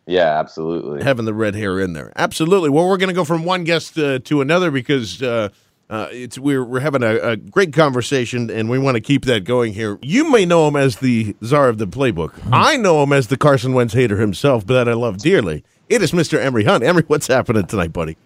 [0.05, 1.03] Yeah, absolutely.
[1.03, 2.69] Having the red hair in there, absolutely.
[2.69, 5.49] Well, we're going to go from one guest uh, to another because uh,
[5.89, 9.45] uh, it's we're we're having a, a, great conversation, and we want to keep that
[9.45, 9.99] going here.
[10.01, 12.31] You may know him as the czar of the playbook.
[12.31, 12.53] Mm-hmm.
[12.53, 15.63] I know him as the Carson Wentz hater himself, but that I love dearly.
[15.89, 16.39] It is Mr.
[16.39, 16.83] Emory Hunt.
[16.83, 18.17] Emory, what's happening tonight, buddy?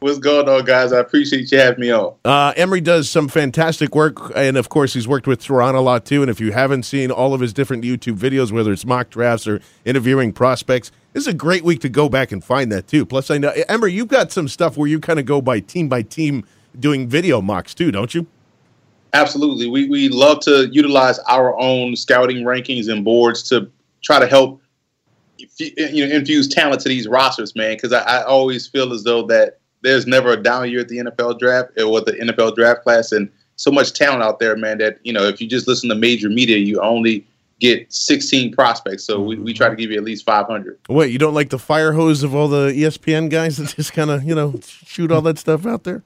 [0.00, 0.92] What's going on, guys?
[0.92, 2.14] I appreciate you having me on.
[2.22, 6.04] Uh, Emory does some fantastic work, and of course, he's worked with Theron a lot
[6.04, 6.20] too.
[6.20, 9.46] And if you haven't seen all of his different YouTube videos, whether it's mock drafts
[9.46, 13.06] or interviewing prospects, this is a great week to go back and find that too.
[13.06, 15.88] Plus, I know Emory, you've got some stuff where you kind of go by team
[15.88, 16.44] by team
[16.78, 18.26] doing video mocks too, don't you?
[19.14, 19.66] Absolutely.
[19.66, 23.70] We we love to utilize our own scouting rankings and boards to
[24.02, 24.60] try to help
[25.58, 27.76] you know infuse talent to these rosters, man.
[27.76, 30.98] Because I, I always feel as though that there's never a down year at the
[30.98, 34.78] NFL draft uh, or the NFL draft class, and so much talent out there, man.
[34.78, 37.24] That you know, if you just listen to major media, you only
[37.60, 39.04] get 16 prospects.
[39.04, 40.78] So we, we try to give you at least 500.
[40.90, 44.10] Wait, you don't like the fire hose of all the ESPN guys that just kind
[44.10, 46.02] of you know shoot all that stuff out there?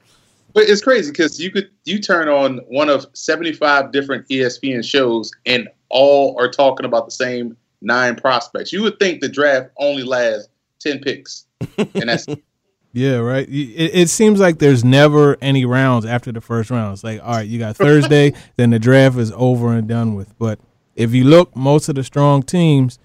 [0.53, 5.31] But it's crazy because you could you turn on one of 75 different ESPN shows
[5.45, 8.71] and all are talking about the same nine prospects.
[8.71, 10.49] You would think the draft only lasts
[10.81, 11.45] 10 picks,
[11.77, 12.27] and that's
[12.93, 13.47] Yeah, right.
[13.47, 16.93] It, it, seems like there's never any rounds after the first round.
[16.93, 20.37] It's like, all right, you got Thursday, then the draft is over and done with.
[20.37, 20.59] But
[20.95, 22.99] if you look, most of the strong teams,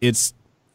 [0.00, 0.32] it's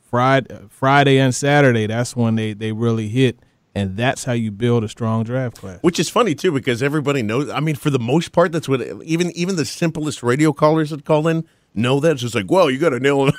[0.10, 1.88] Friday, Friday and Saturday.
[1.88, 3.40] That's when they, they really hit,
[3.74, 5.80] and that's how you build a strong draft class.
[5.82, 7.50] Which is funny too, because everybody knows.
[7.50, 11.04] I mean, for the most part, that's what even even the simplest radio callers that
[11.04, 12.12] call in know that.
[12.14, 13.36] It's just like, well, you got to nail it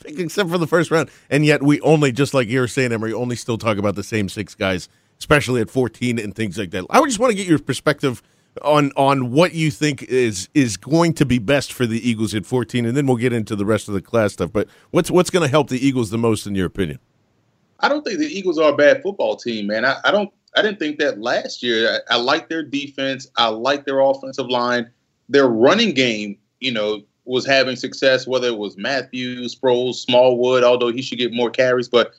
[0.00, 1.10] pick except for the first round.
[1.30, 4.28] And yet we only, just like you're saying, Emory, only still talk about the same
[4.28, 6.84] six guys, especially at 14 and things like that.
[6.90, 8.22] I would just want to get your perspective
[8.62, 12.46] on on what you think is is going to be best for the Eagles at
[12.46, 14.52] 14, and then we'll get into the rest of the class stuff.
[14.52, 16.98] But what's what's going to help the Eagles the most, in your opinion?
[17.80, 19.84] I don't think the Eagles are a bad football team, man.
[19.84, 20.32] I, I don't.
[20.56, 22.00] I didn't think that last year.
[22.08, 23.26] I, I like their defense.
[23.36, 24.88] I like their offensive line.
[25.28, 30.92] Their running game, you know, was having success, whether it was Matthews, Sproles, Smallwood, although
[30.92, 31.88] he should get more carries.
[31.88, 32.12] But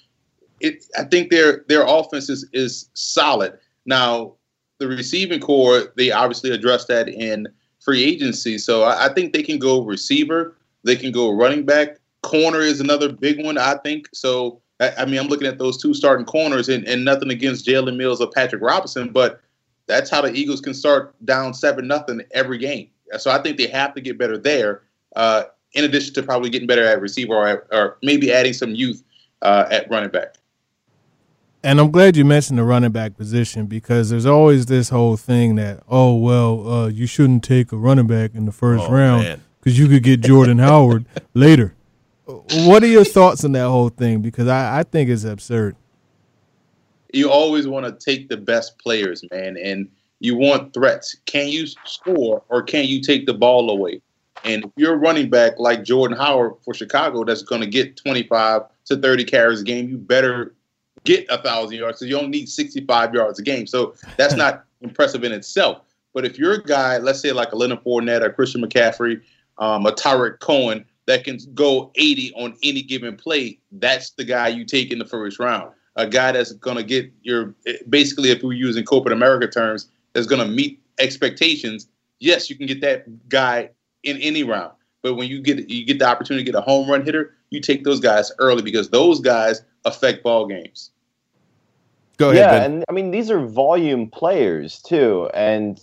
[0.60, 3.58] it, I think their their offense is, is solid.
[3.86, 4.34] Now,
[4.80, 7.48] the receiving corps, they obviously addressed that in
[7.80, 8.58] free agency.
[8.58, 12.00] So I, I think they can go receiver, they can go running back.
[12.24, 14.10] Corner is another big one, I think.
[14.14, 17.68] So I, I mean, I'm looking at those two starting corners, and, and nothing against
[17.68, 19.42] Jalen Mills or Patrick Robinson, but
[19.88, 22.90] that's how the Eagles can start down seven nothing every game.
[23.20, 24.82] So I think they have to get better there.
[25.16, 29.04] Uh, in addition to probably getting better at receiver or, or maybe adding some youth
[29.42, 30.36] uh, at running back.
[31.64, 35.56] And I'm glad you mentioned the running back position because there's always this whole thing
[35.56, 39.42] that, oh, well, uh, you shouldn't take a running back in the first Oh, round
[39.60, 41.74] because you could get Jordan Howard later.
[42.26, 44.22] What are your thoughts on that whole thing?
[44.22, 45.76] Because I, I think it's absurd.
[47.14, 51.16] You always want to take the best players, man, and you want threats.
[51.26, 54.02] Can you score or can you take the ball away?
[54.46, 57.98] And if you're a running back like Jordan Howard for Chicago that's going to get
[57.98, 60.54] 25 to 30 carries a game, you better
[61.04, 62.00] get a thousand yards.
[62.00, 63.66] So you don't need 65 yards a game.
[63.66, 65.82] So that's not impressive in itself.
[66.14, 69.22] But if you're a guy, let's say like a Leonard Fournette or Christian McCaffrey,
[69.58, 74.48] um, a Tarik Cohen that can go 80 on any given play, that's the guy
[74.48, 75.72] you take in the first round.
[75.96, 77.56] A guy that's going to get your
[77.90, 81.88] basically, if we're using corporate America terms, that's going to meet expectations.
[82.20, 83.70] Yes, you can get that guy
[84.06, 84.72] in any round.
[85.02, 87.62] But when you get you get the opportunity to get a home run hitter, you
[87.62, 90.92] take those guys early because those guys affect ball games.
[92.18, 92.72] Go ahead, yeah, Ben.
[92.72, 95.30] and I mean these are volume players too.
[95.34, 95.80] And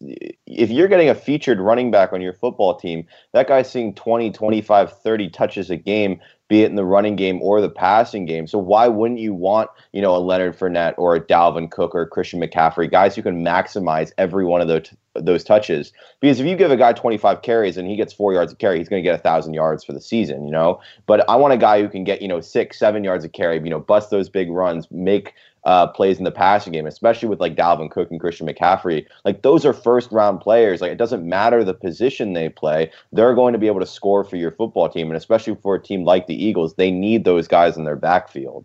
[0.47, 4.33] if you're getting a featured running back on your football team, that guy's seeing 20,
[4.33, 8.47] 25, 30 touches a game, be it in the running game or the passing game.
[8.47, 12.03] So why wouldn't you want, you know, a Leonard Fournette or a Dalvin Cook or
[12.03, 15.93] a Christian McCaffrey, guys who can maximize every one of those those touches?
[16.21, 18.79] Because if you give a guy 25 carries and he gets four yards of carry,
[18.79, 20.81] he's going to get a thousand yards for the season, you know.
[21.07, 23.57] But I want a guy who can get, you know, six, seven yards of carry,
[23.57, 27.41] you know, bust those big runs, make uh, plays in the passing game, especially with
[27.41, 29.07] like Dalvin Cook and Christian McCaffrey.
[29.25, 30.81] Like those are first round players.
[30.81, 34.25] Like it doesn't matter the position they play, they're going to be able to score
[34.25, 37.47] for your football team, and especially for a team like the Eagles, they need those
[37.47, 38.65] guys in their backfield.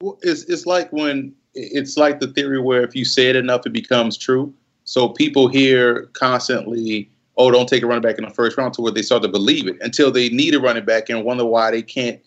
[0.00, 3.64] Well, it's it's like when it's like the theory where if you say it enough,
[3.64, 4.52] it becomes true.
[4.86, 8.80] So people hear constantly, "Oh, don't take a running back in the first round," to
[8.80, 11.70] where they start to believe it until they need a running back and wonder why
[11.70, 12.20] they can't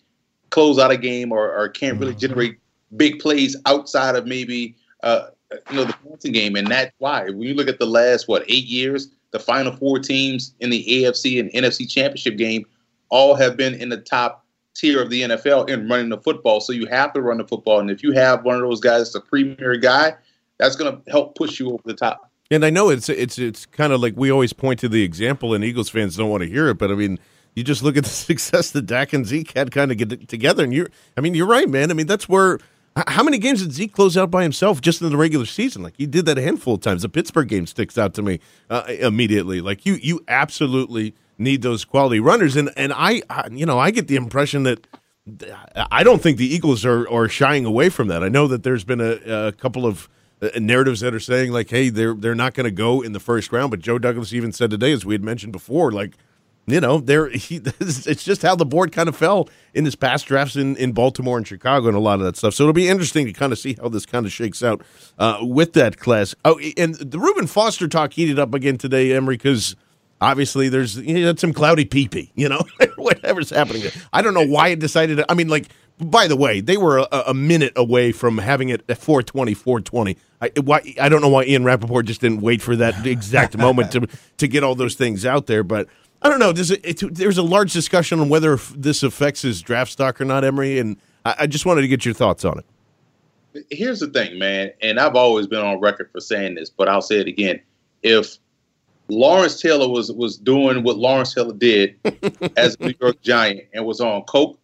[0.50, 2.58] close out a game or, or can't really generate
[2.96, 5.28] big plays outside of maybe uh,
[5.70, 8.44] you know the passing game, and that's why when you look at the last what
[8.48, 12.66] eight years, the final four teams in the AFC and NFC championship game
[13.08, 14.44] all have been in the top
[14.74, 16.60] tier of the NFL in running the football.
[16.60, 19.14] So you have to run the football, and if you have one of those guys,
[19.14, 20.14] a premier guy,
[20.58, 22.29] that's going to help push you over the top.
[22.50, 25.54] And I know it's it's it's kind of like we always point to the example,
[25.54, 27.18] and Eagles fans don't want to hear it, but I mean,
[27.54, 30.64] you just look at the success that Dak and Zeke had kind of get together,
[30.64, 31.90] and you're, I mean, you're right, man.
[31.90, 32.58] I mean, that's where.
[33.06, 35.80] How many games did Zeke close out by himself just in the regular season?
[35.80, 37.02] Like he did that a handful of times.
[37.02, 39.60] The Pittsburgh game sticks out to me uh, immediately.
[39.60, 43.92] Like you, you absolutely need those quality runners, and and I, I, you know, I
[43.92, 44.88] get the impression that
[45.90, 48.24] I don't think the Eagles are are shying away from that.
[48.24, 50.08] I know that there's been a, a couple of
[50.58, 53.52] narratives that are saying like, hey, they're they're not going to go in the first
[53.52, 53.70] round.
[53.70, 56.16] But Joe Douglas even said today, as we had mentioned before, like
[56.66, 60.56] you know, there it's just how the board kind of fell in this past drafts
[60.56, 62.54] in, in Baltimore and Chicago and a lot of that stuff.
[62.54, 64.82] So it'll be interesting to kind of see how this kind of shakes out
[65.18, 66.34] uh, with that class.
[66.44, 69.76] Oh, and the Reuben Foster talk heated up again today, Emory, because
[70.20, 72.62] obviously there's you know, some cloudy pee you know,
[72.96, 73.82] whatever's happening.
[74.12, 75.16] I don't know why it decided.
[75.16, 75.68] To, I mean, like
[76.00, 80.16] by the way, they were a, a, minute away from having it at 420, 420.
[80.40, 83.92] I, why, I don't know why Ian Rapoport just didn't wait for that exact moment
[83.92, 84.08] to
[84.38, 85.88] to get all those things out there, but.
[86.22, 86.52] I don't know.
[86.52, 90.26] There's a, it, there's a large discussion on whether this affects his draft stock or
[90.26, 93.66] not, Emory, and I, I, just wanted to get your thoughts on it.
[93.70, 97.00] Here's the thing, man, and I've always been on record for saying this, but I'll
[97.00, 97.58] say it again.
[98.02, 98.36] If
[99.10, 101.96] Lawrence Taylor was was doing what Lawrence Taylor did
[102.56, 104.59] as a New York Giant and was on coke,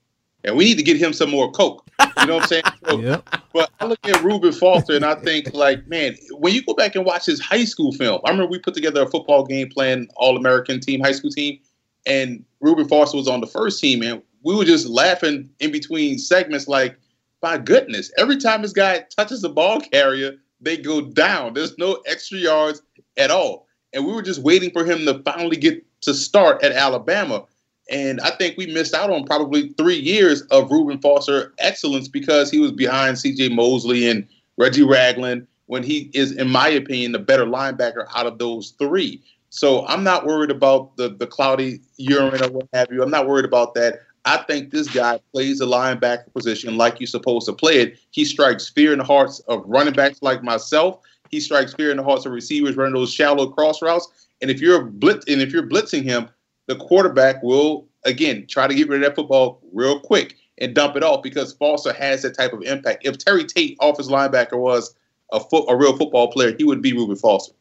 [0.47, 1.87] and we need to get him some more coke.
[2.01, 2.63] You know what I'm saying?
[2.89, 3.29] So, yep.
[3.53, 6.95] But I look at Reuben Foster and I think, like, man, when you go back
[6.95, 10.09] and watch his high school film, I remember we put together a football game plan,
[10.17, 11.59] All American team, high school team,
[12.07, 16.19] and Reuben Foster was on the first team, and we were just laughing in between
[16.19, 16.97] segments, like,
[17.43, 21.55] my goodness, every time this guy touches the ball carrier, they go down.
[21.55, 22.81] There's no extra yards
[23.17, 23.67] at all.
[23.93, 27.45] And we were just waiting for him to finally get to start at Alabama.
[27.91, 32.51] And I think we missed out on probably three years of Reuben Foster excellence because
[32.51, 33.51] he was behind C.J.
[33.51, 38.39] Mosley and Reggie Ragland when he is, in my opinion, the better linebacker out of
[38.39, 39.23] those three.
[39.51, 43.03] So I'm not worried about the the cloudy urine or what have you.
[43.03, 44.01] I'm not worried about that.
[44.25, 47.99] I think this guy plays the linebacker position like you're supposed to play it.
[48.11, 50.99] He strikes fear in the hearts of running backs like myself.
[51.31, 54.27] He strikes fear in the hearts of receivers running those shallow cross routes.
[54.43, 56.29] And if you're blitz and if you're blitzing him,
[56.67, 60.97] the quarterback will again try to get rid of that football real quick and dump
[60.97, 63.07] it off because Foster has that type of impact.
[63.07, 64.95] If Terry Tate, offensive linebacker, was
[65.33, 67.55] a a real football player, he would be Reuben Foster.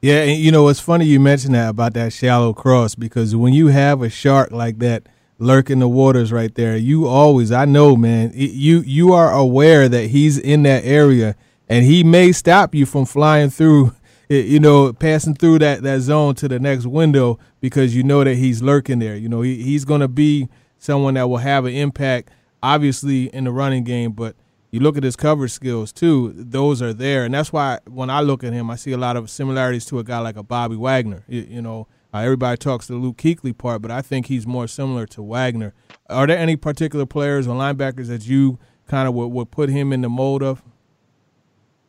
[0.00, 3.54] Yeah, and you know it's funny you mentioned that about that shallow cross because when
[3.54, 5.06] you have a shark like that
[5.42, 6.76] lurking the waters right there.
[6.76, 8.32] You always, I know, man.
[8.34, 11.36] You you are aware that he's in that area,
[11.68, 13.92] and he may stop you from flying through.
[14.32, 18.36] You know, passing through that, that zone to the next window because you know that
[18.36, 19.16] he's lurking there.
[19.16, 22.30] You know, he, he's going to be someone that will have an impact,
[22.62, 24.36] obviously, in the running game, but
[24.70, 28.22] you look at his coverage skills too; those are there, and that's why when I
[28.22, 30.76] look at him, I see a lot of similarities to a guy like a Bobby
[30.76, 31.24] Wagner.
[31.28, 34.46] You, you know, uh, everybody talks to the Luke Kuechly part, but I think he's
[34.46, 35.74] more similar to Wagner.
[36.08, 39.92] Are there any particular players or linebackers that you kind of would, would put him
[39.92, 40.62] in the mold of?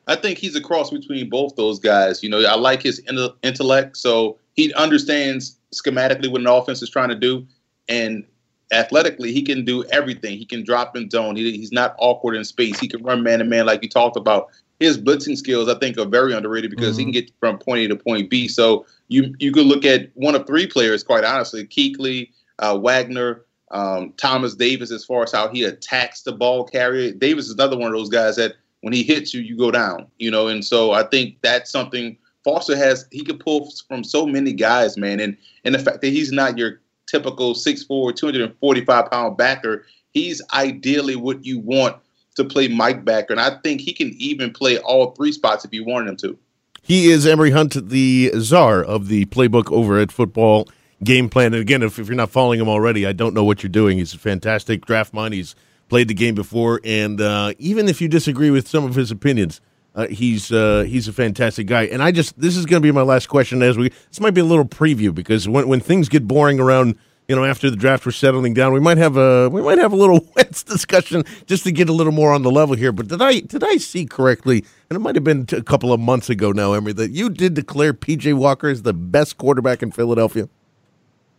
[0.08, 2.24] I think he's a cross between both those guys.
[2.24, 3.02] You know, I like his
[3.42, 7.46] intellect, so he understands schematically what an offense is trying to do,
[7.88, 8.26] and
[8.72, 10.38] athletically, he can do everything.
[10.38, 11.36] He can drop in zone.
[11.36, 12.80] He, he's not awkward in space.
[12.80, 14.50] He can run man to man, like you talked about.
[14.80, 17.00] His blitzing skills, I think, are very underrated because mm-hmm.
[17.00, 18.48] he can get from point A to point B.
[18.48, 23.46] So you you could look at one of three players, quite honestly, Kuechly, uh, Wagner,
[23.72, 27.14] um, Thomas Davis, as far as how he attacks the ball carrier.
[27.14, 30.08] Davis is another one of those guys that when he hits you, you go down.
[30.20, 33.08] You know, and so I think that's something Foster has.
[33.12, 36.58] He can pull from so many guys, man, and and the fact that he's not
[36.58, 39.86] your typical 6'4", 245 pound backer.
[40.12, 41.96] He's ideally what you want
[42.36, 45.74] to play Mike backer, and I think he can even play all three spots if
[45.74, 46.38] you wanted him to.
[46.82, 50.68] He is Emory Hunt, the czar of the playbook over at Football
[51.02, 51.54] Game Plan.
[51.54, 53.98] And again, if, if you're not following him already, I don't know what you're doing.
[53.98, 55.34] He's a fantastic draft mind.
[55.34, 55.56] He's
[55.94, 59.62] played the game before, and uh, even if you disagree with some of his opinions,
[59.94, 62.92] uh, he's uh, he's a fantastic guy, and I just this is going to be
[62.92, 66.10] my last question as we this might be a little preview because when when things
[66.10, 66.96] get boring around
[67.28, 69.94] you know after the draft we're settling down we might have a we might have
[69.94, 72.92] a little Wentz discussion just to get a little more on the level here.
[72.92, 74.66] But did I did I see correctly?
[74.90, 77.54] And it might have been a couple of months ago now, Emory, that you did
[77.54, 80.50] declare PJ Walker as the best quarterback in Philadelphia.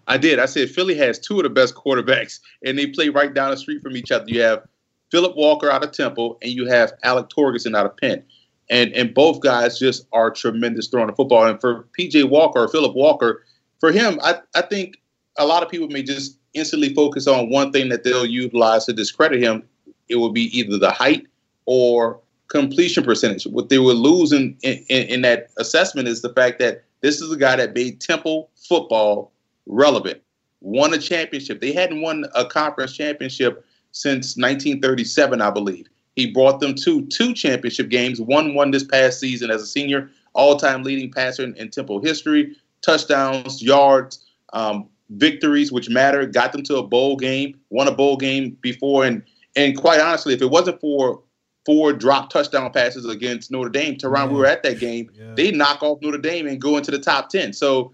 [0.07, 0.39] I did.
[0.39, 3.57] I said Philly has two of the best quarterbacks, and they play right down the
[3.57, 4.25] street from each other.
[4.29, 4.65] You have
[5.11, 8.25] Philip Walker out of Temple, and you have Alek Torgersen out of Penn
[8.71, 11.45] and and both guys just are tremendous throwing the football.
[11.47, 13.43] And for PJ Walker or Philip Walker,
[13.79, 15.03] for him, I, I think
[15.39, 18.93] a lot of people may just instantly focus on one thing that they'll utilize to
[18.93, 19.63] discredit him.
[20.09, 21.27] It will be either the height
[21.67, 23.45] or completion percentage.
[23.47, 27.33] What they will lose in, in, in that assessment is the fact that this is
[27.33, 29.33] a guy that made Temple football
[29.67, 30.21] relevant,
[30.61, 31.61] won a championship.
[31.61, 35.89] They hadn't won a conference championship since 1937, I believe.
[36.17, 40.11] He brought them to two championship games, one one this past season as a senior,
[40.33, 46.25] all-time leading passer in, in Temple history, touchdowns, yards, um, victories, which matter.
[46.27, 49.23] Got them to a bowl game, won a bowl game before, and
[49.57, 51.23] and quite honestly, if it wasn't for
[51.65, 55.11] four drop touchdown passes against Notre Dame, Teron, we were at that game.
[55.15, 55.35] Yeah.
[55.35, 57.53] They knock off Notre Dame and go into the top ten.
[57.53, 57.93] So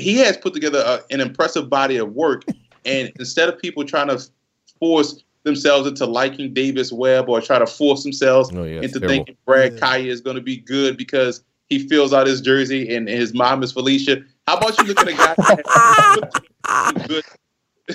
[0.00, 2.44] he has put together a, an impressive body of work.
[2.84, 4.20] And instead of people trying to
[4.78, 9.36] force themselves into liking Davis Webb or try to force themselves oh, yeah, into thinking
[9.46, 9.78] Brad yeah.
[9.78, 13.62] Kaaya is going to be good because he fills out his jersey and, his mom
[13.62, 14.22] is Felicia.
[14.46, 15.34] How about you look at a guy
[16.66, 17.24] some good,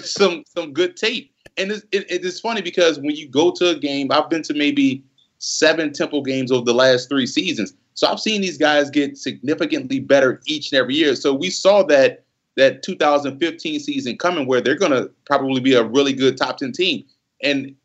[0.03, 1.31] some some good tape?
[1.57, 4.53] And it's, it, it's funny because when you go to a game, I've been to
[4.53, 5.03] maybe
[5.39, 7.73] seven Temple games over the last three seasons.
[7.95, 11.15] So I've seen these guys get significantly better each and every year.
[11.15, 12.23] So we saw that
[12.55, 16.71] that 2015 season coming where they're going to probably be a really good top 10
[16.71, 17.03] team
[17.43, 17.75] and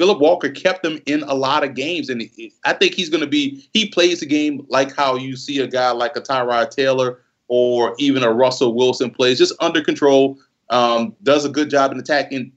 [0.00, 2.22] Philip Walker kept them in a lot of games, and
[2.64, 3.68] I think he's going to be.
[3.74, 7.94] He plays the game like how you see a guy like a Tyrod Taylor or
[7.98, 10.38] even a Russell Wilson plays, just under control.
[10.70, 12.50] Um, does a good job in attacking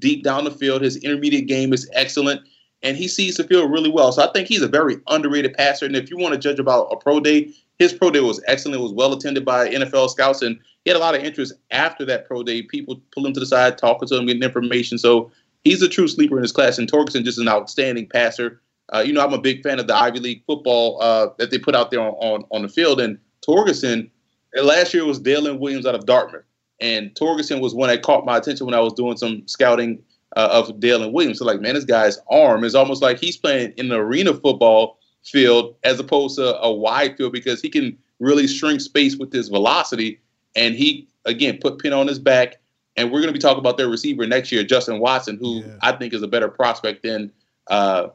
[0.00, 0.82] deep down the field.
[0.82, 2.40] His intermediate game is excellent,
[2.82, 4.12] and he sees the field really well.
[4.12, 5.86] So I think he's a very underrated passer.
[5.86, 8.78] And if you want to judge about a pro day, his pro day was excellent.
[8.78, 12.04] It was well attended by NFL scouts, and he had a lot of interest after
[12.06, 12.62] that pro day.
[12.62, 14.98] People pull him to the side, talking to him, getting information.
[14.98, 15.30] So
[15.62, 18.60] he's a true sleeper in his class, and Torgersen just an outstanding passer.
[18.92, 21.58] Uh, you know, I'm a big fan of the Ivy League football uh, that they
[21.58, 23.00] put out there on, on, on the field.
[23.00, 24.10] And Torgersen,
[24.54, 26.44] last year was Dalyn Williams out of Dartmouth.
[26.80, 30.02] And Torgersen was one that caught my attention when I was doing some scouting
[30.36, 31.38] uh, of Dalyn Williams.
[31.38, 34.98] So, like, man, this guy's arm is almost like he's playing in an arena football
[35.24, 39.48] field as opposed to a wide field because he can really shrink space with his
[39.48, 40.20] velocity.
[40.56, 42.56] And he, again, put pin on his back
[42.98, 45.76] and we're going to be talking about their receiver next year, Justin Watson, who yeah.
[45.82, 47.30] I think is a better prospect than
[47.68, 48.08] uh,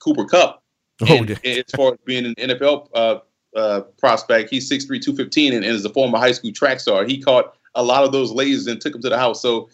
[0.00, 0.62] Cooper Kupp.
[1.02, 3.18] Oh, and, as far as being an NFL uh,
[3.54, 7.04] uh, prospect, he's 6'3", 215, and, and is a former high school track star.
[7.04, 9.42] He caught a lot of those lasers and took them to the house.
[9.42, 9.68] So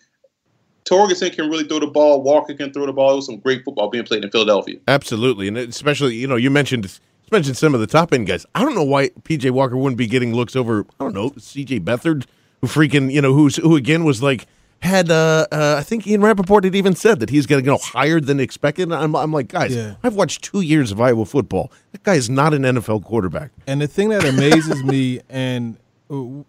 [0.85, 2.23] Torgersen can really throw the ball.
[2.23, 3.13] Walker can throw the ball.
[3.13, 4.79] It was some great football being played in Philadelphia.
[4.89, 6.99] Absolutely, and especially you know you mentioned
[7.31, 8.45] mentioned some of the top end guys.
[8.55, 10.87] I don't know why PJ Walker wouldn't be getting looks over.
[11.01, 11.81] I don't know C.J.
[11.81, 12.27] Beathard
[12.61, 14.47] who freaking you know who's who again was like
[14.81, 17.79] had uh, uh, I think Ian Rapoport had even said that he's going to go
[17.79, 18.83] higher than expected.
[18.83, 19.95] And I'm, I'm like, guys, Yeah.
[20.03, 21.71] I've watched two years of Iowa football.
[21.93, 23.53] That guy is not an NFL quarterback.
[23.69, 25.79] And the thing that amazes me, and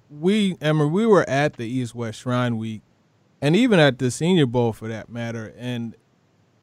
[0.09, 2.81] we, Emma, we were at the East West Shrine Week,
[3.43, 5.95] and even at the Senior Bowl for that matter, and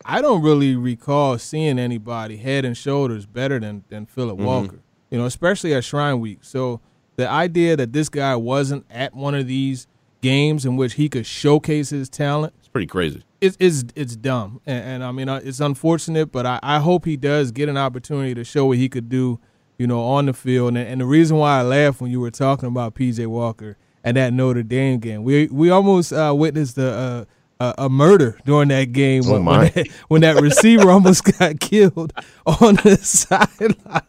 [0.05, 4.45] I don't really recall seeing anybody head and shoulders better than than Philip Mhm.
[4.45, 4.78] Walker.
[5.11, 6.39] You know, especially at Shrine Week.
[6.43, 6.81] So
[7.16, 9.87] the idea that this guy wasn't at one of these
[10.22, 13.22] games in which he could showcase his talent It's pretty crazy.
[13.41, 17.05] it's it's it's dumb, and, and I mean uh, it's unfortunate, but I, I hope
[17.05, 19.39] he does get an opportunity to show what he could do,
[19.78, 20.68] you know, on the field.
[20.76, 24.16] And, and the reason why I laughed when you were talking about PJ Walker and
[24.16, 27.26] that Notre Dame game, we we almost uh, witnessed a, a
[27.61, 31.61] a a murder during that game Oh, when, when, that, when that receiver almost got
[31.61, 32.12] killed
[32.46, 34.03] on the sideline.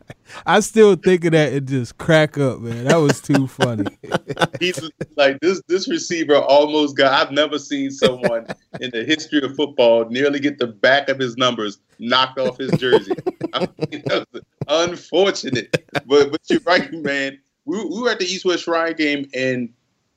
[0.45, 2.85] I still think of that and just crack up, man.
[2.85, 3.85] That was too funny.
[4.61, 4.79] He's
[5.17, 5.61] like this.
[5.67, 7.11] This receiver almost got.
[7.11, 8.47] I've never seen someone
[8.79, 12.71] in the history of football nearly get the back of his numbers knocked off his
[12.71, 13.11] jersey.
[13.53, 17.37] I mean, that was unfortunate, but but you're right, man.
[17.65, 19.69] We, we were at the East West Shrine game, and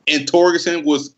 [0.09, 1.15] and Torgersen was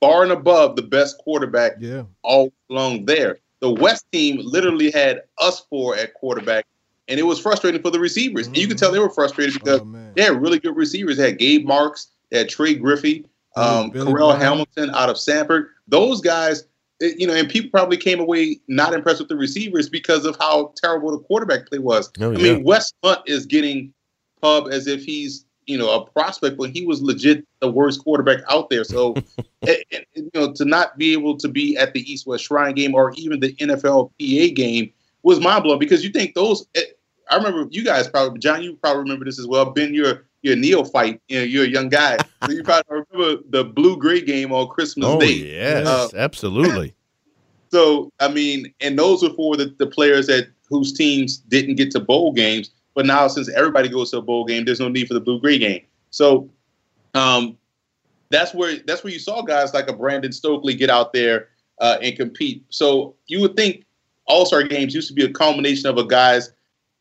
[0.00, 2.04] far and above the best quarterback Yeah.
[2.22, 3.38] all along there.
[3.60, 6.66] The West team literally had us four at quarterback,
[7.08, 8.46] and it was frustrating for the receivers.
[8.46, 9.80] And you could tell they were frustrated because
[10.14, 11.16] they had really good receivers.
[11.16, 13.26] They had Gabe Marks, they had Trey Griffey,
[13.56, 15.70] um, Billy Carell Hamilton out of Sanford.
[15.88, 16.64] Those guys,
[17.02, 20.36] eh, you know, and people probably came away not impressed with the receivers because of
[20.38, 22.12] how terrible the quarterback play was.
[22.20, 22.52] Oh, I yeah.
[22.54, 23.92] mean, Wes Lunt is getting
[24.40, 28.40] pub as if he's you know a prospect when he was legit the worst quarterback
[28.50, 28.82] out there.
[28.84, 29.14] So,
[29.62, 32.74] and, and, you know, to not be able to be at the East West Shrine
[32.74, 34.90] game or even the NFL PA game
[35.22, 36.66] was mind blowing because you think those.
[36.74, 36.82] eh,
[37.30, 39.66] I remember you guys probably, John, you probably remember this as well.
[39.70, 41.20] Ben, you're you're a neophyte.
[41.28, 42.16] You know, you're a young guy,
[42.46, 45.32] so you probably remember the blue gray game on Christmas Oh Day.
[45.32, 46.94] yes, Uh, absolutely.
[47.70, 51.90] so I mean, and those were for the, the players that whose teams didn't get
[51.92, 52.70] to bowl games.
[52.94, 55.40] But now, since everybody goes to a bowl game, there's no need for the blue
[55.40, 55.82] gray game.
[56.10, 56.50] So,
[57.14, 57.56] um,
[58.30, 61.48] that's where that's where you saw guys like a Brandon Stokley get out there
[61.80, 62.64] uh, and compete.
[62.68, 63.84] So you would think
[64.26, 66.52] All Star games used to be a culmination of a guy's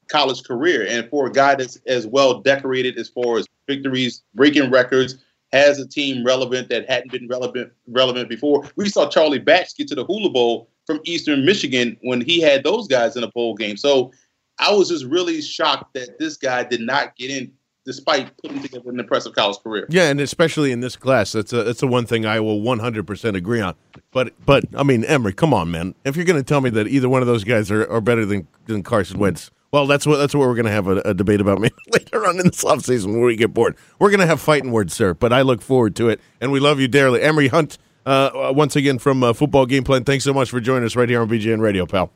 [0.08, 4.72] college career, and for a guy that's as well decorated as far as victories, breaking
[4.72, 5.18] records,
[5.52, 8.70] has a team relevant that hadn't been relevant relevant before.
[8.76, 12.64] We saw Charlie Batch get to the Hula Bowl from Eastern Michigan when he had
[12.64, 13.76] those guys in a bowl game.
[13.76, 14.12] So
[14.60, 17.52] I was just really shocked that this guy did not get in,
[17.86, 19.86] despite putting together an impressive college career.
[19.90, 23.36] Yeah, and especially in this class, that's a that's the one thing I will 100%
[23.36, 23.76] agree on.
[24.12, 25.96] But but I mean, Emory, come on, man.
[26.04, 28.26] If you're going to tell me that either one of those guys are, are better
[28.26, 31.14] than, than Carson Wentz, well, that's what that's what we're going to have a, a
[31.14, 33.76] debate about maybe later on in this offseason when we get bored.
[34.00, 35.14] We're going to have fighting words, sir.
[35.14, 37.78] But I look forward to it, and we love you dearly, Emory Hunt.
[38.06, 40.06] Uh, once again from uh, Football Game Plan.
[40.06, 42.10] Thanks so much for joining us right here on BGN Radio, pal.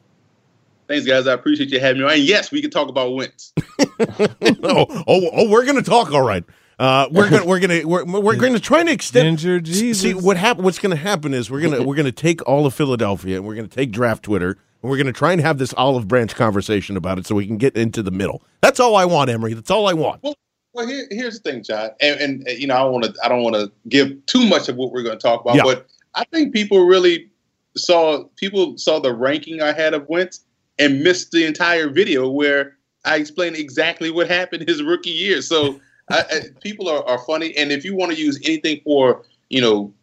[0.91, 1.25] Thanks, guys.
[1.25, 2.11] I appreciate you having me on.
[2.15, 3.53] And yes, we can talk about Wentz.
[3.79, 6.11] oh, oh, oh, we're going to talk.
[6.11, 6.43] All right.
[6.77, 9.37] Uh, we're gonna we're gonna we're, we're gonna try to extend.
[9.37, 10.01] Ginger Jesus.
[10.01, 10.63] See what happen?
[10.63, 13.67] What's gonna happen is we're gonna we're gonna take all of Philadelphia and we're gonna
[13.67, 17.27] take draft Twitter and we're gonna try and have this olive branch conversation about it
[17.27, 18.41] so we can get into the middle.
[18.61, 19.53] That's all I want, Emory.
[19.53, 20.23] That's all I want.
[20.23, 20.33] Well,
[20.73, 23.29] well, here, here's the thing, John, and, and uh, you know, I want to, I
[23.29, 25.63] don't want to give too much of what we're going to talk about, Yeah.
[25.63, 25.85] but
[26.15, 27.29] I think people really
[27.77, 30.41] saw people saw the ranking I had of Wentz
[30.81, 35.41] and missed the entire video where I explained exactly what happened his rookie year.
[35.41, 35.79] So
[36.09, 39.61] I, I, people are, are funny, and if you want to use anything for you
[39.61, 39.93] know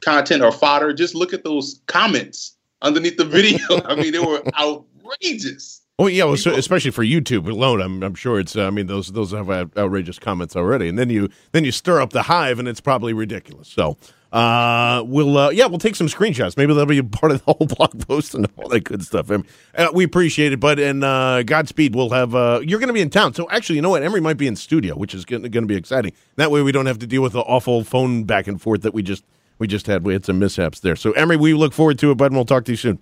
[0.00, 3.60] content or fodder, just look at those comments underneath the video.
[3.84, 5.82] I mean, they were outrageous.
[6.00, 8.54] Oh yeah, well, so, especially for YouTube alone, I'm, I'm sure it's.
[8.54, 12.00] Uh, I mean, those those have outrageous comments already, and then you then you stir
[12.00, 13.66] up the hive, and it's probably ridiculous.
[13.66, 13.96] So
[14.32, 16.56] uh, we'll uh, yeah, we'll take some screenshots.
[16.56, 19.28] Maybe that'll be a part of the whole blog post and all that good stuff.
[19.28, 19.46] I mean,
[19.76, 21.96] uh, we appreciate it, but and uh, Godspeed.
[21.96, 24.04] We'll have uh, you're going to be in town, so actually, you know what?
[24.04, 26.12] Emory might be in studio, which is going to be exciting.
[26.36, 28.94] That way, we don't have to deal with the awful phone back and forth that
[28.94, 29.24] we just
[29.58, 30.04] we just had.
[30.04, 30.94] We had some mishaps there.
[30.94, 33.00] So Emory, we look forward to it, bud, and we'll talk to you soon.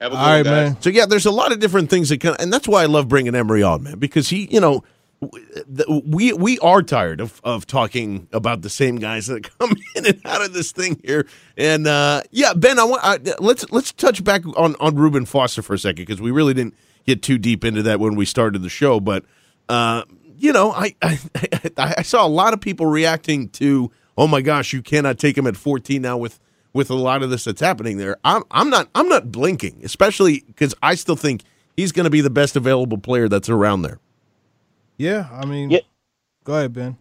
[0.00, 0.72] Have a good right, one, guys.
[0.72, 0.82] man.
[0.82, 3.08] So yeah, there's a lot of different things that can, and that's why I love
[3.08, 4.82] bringing Emory on, man, because he, you know,
[6.06, 10.20] we we are tired of of talking about the same guys that come in and
[10.24, 11.26] out of this thing here,
[11.58, 15.60] and uh, yeah, Ben, I want I, let's let's touch back on on Reuben Foster
[15.60, 16.74] for a second because we really didn't
[17.06, 19.24] get too deep into that when we started the show, but
[19.68, 20.04] uh,
[20.38, 21.18] you know, I, I
[21.76, 25.46] I saw a lot of people reacting to, oh my gosh, you cannot take him
[25.46, 26.40] at 14 now with
[26.72, 28.16] with a lot of this that's happening there.
[28.24, 31.42] I'm I'm not I'm not blinking, especially because I still think
[31.76, 33.98] he's going to be the best available player that's around there.
[34.96, 35.80] Yeah, I mean, Yeah.
[36.44, 36.96] go ahead, Ben.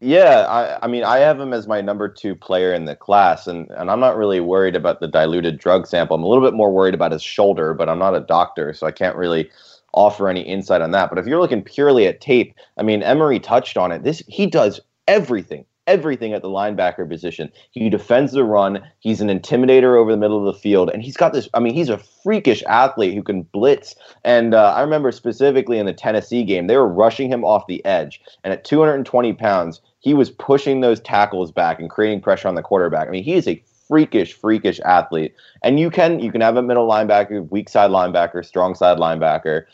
[0.00, 3.46] Yeah, I, I mean, I have him as my number two player in the class,
[3.46, 6.16] and, and I'm not really worried about the diluted drug sample.
[6.16, 8.86] I'm a little bit more worried about his shoulder, but I'm not a doctor, so
[8.86, 9.50] I can't really
[9.94, 11.08] offer any insight on that.
[11.08, 14.02] But if you're looking purely at tape, I mean, Emory touched on it.
[14.02, 17.50] This he does everything, everything at the linebacker position.
[17.70, 18.82] He defends the run.
[19.00, 21.48] He's an intimidator over the middle of the field, and he's got this.
[21.54, 23.94] I mean, he's a freakish athlete who can blitz.
[24.24, 27.84] And uh, I remember specifically in the Tennessee game, they were rushing him off the
[27.84, 32.54] edge, and at 220 pounds, he was pushing those tackles back and creating pressure on
[32.54, 33.08] the quarterback.
[33.08, 35.34] I mean, he is a freakish, freakish athlete.
[35.62, 39.64] And you can you can have a middle linebacker, weak side linebacker, strong side linebacker,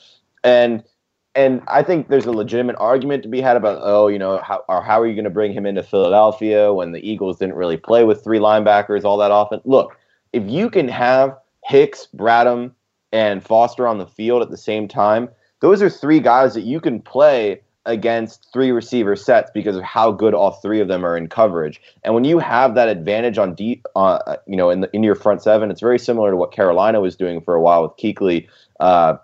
[0.44, 0.82] and
[1.34, 4.64] and I think there's a legitimate argument to be had about oh you know how
[4.68, 7.76] or how are you going to bring him into Philadelphia when the Eagles didn't really
[7.76, 9.60] play with three linebackers all that often?
[9.64, 9.96] Look,
[10.32, 12.72] if you can have Hicks, Bradham,
[13.12, 15.28] and Foster on the field at the same time,
[15.60, 20.12] those are three guys that you can play against three receiver sets because of how
[20.12, 21.80] good all three of them are in coverage.
[22.04, 25.16] And when you have that advantage on deep, uh, you know, in the, in your
[25.16, 28.46] front seven, it's very similar to what Carolina was doing for a while with Kuechly,
[28.78, 29.16] uh,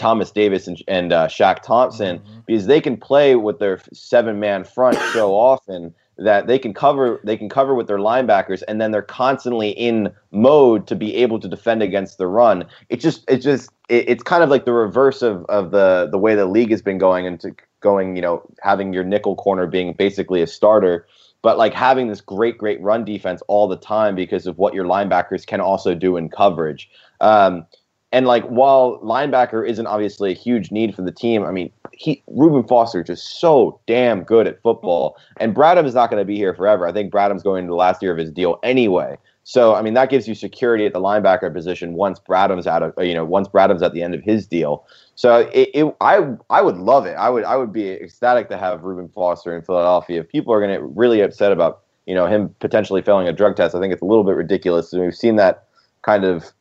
[0.00, 2.40] Thomas Davis, and, and uh, Shaq Thompson, mm-hmm.
[2.46, 7.18] because they can play with their seven man front so often that they can cover
[7.24, 11.40] they can cover with their linebackers and then they're constantly in mode to be able
[11.40, 14.72] to defend against the run it just it just it, it's kind of like the
[14.72, 18.42] reverse of, of the the way the league has been going into going, you know,
[18.62, 21.06] having your nickel corner being basically a starter,
[21.42, 24.84] but like having this great, great run defense all the time because of what your
[24.84, 26.90] linebackers can also do in coverage.
[27.20, 27.66] Um,
[28.12, 32.22] and like while linebacker isn't obviously a huge need for the team, I mean, he
[32.26, 35.16] Reuben Foster just so damn good at football.
[35.38, 36.86] And Bradham is not going to be here forever.
[36.86, 39.16] I think Bradham's going into the last year of his deal anyway.
[39.44, 42.92] So I mean that gives you security at the linebacker position once Bradham's out of
[43.04, 44.86] you know once Bradham's at the end of his deal.
[45.14, 47.14] So it, it I I would love it.
[47.14, 50.20] I would I would be ecstatic to have Reuben Foster in Philadelphia.
[50.20, 53.32] If people are going to get really upset about you know him potentially failing a
[53.32, 54.92] drug test, I think it's a little bit ridiculous.
[54.92, 55.64] And we've seen that
[56.02, 56.52] kind of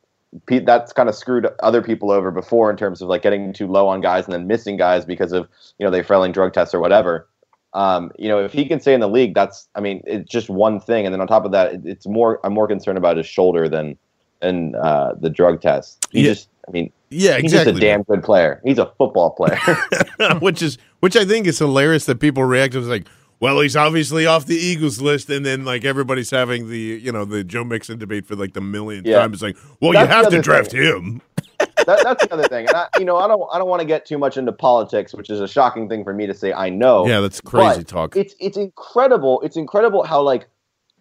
[0.63, 3.88] that's kind of screwed other people over before in terms of like getting too low
[3.88, 6.80] on guys and then missing guys because of you know they failing drug tests or
[6.80, 7.27] whatever.
[7.73, 10.49] Um, you know, if he can stay in the league, that's I mean, it's just
[10.49, 13.25] one thing, and then on top of that, it's more I'm more concerned about his
[13.25, 13.97] shoulder than
[14.41, 16.07] than uh, the drug test.
[16.11, 16.32] He yeah.
[16.32, 17.73] just, I mean, yeah, he's exactly.
[17.73, 18.61] just a damn good player.
[18.63, 19.59] He's a football player,
[20.39, 23.07] which is which I think is hilarious that people react to like,
[23.39, 27.25] well, he's obviously off the Eagles list, and then like everybody's having the you know
[27.25, 29.19] the Joe Mixon debate for like the millionth yeah.
[29.19, 29.33] time.
[29.33, 30.83] It's like, well, that's you have to draft thing.
[30.83, 31.21] him
[31.85, 32.67] that, that's the other thing.
[32.67, 35.13] And I, you know, I don't, I don't want to get too much into politics,
[35.13, 36.53] which is a shocking thing for me to say.
[36.53, 37.05] I know.
[37.05, 38.15] Yeah, that's crazy talk.
[38.15, 39.41] It's, it's incredible.
[39.41, 40.47] It's incredible how like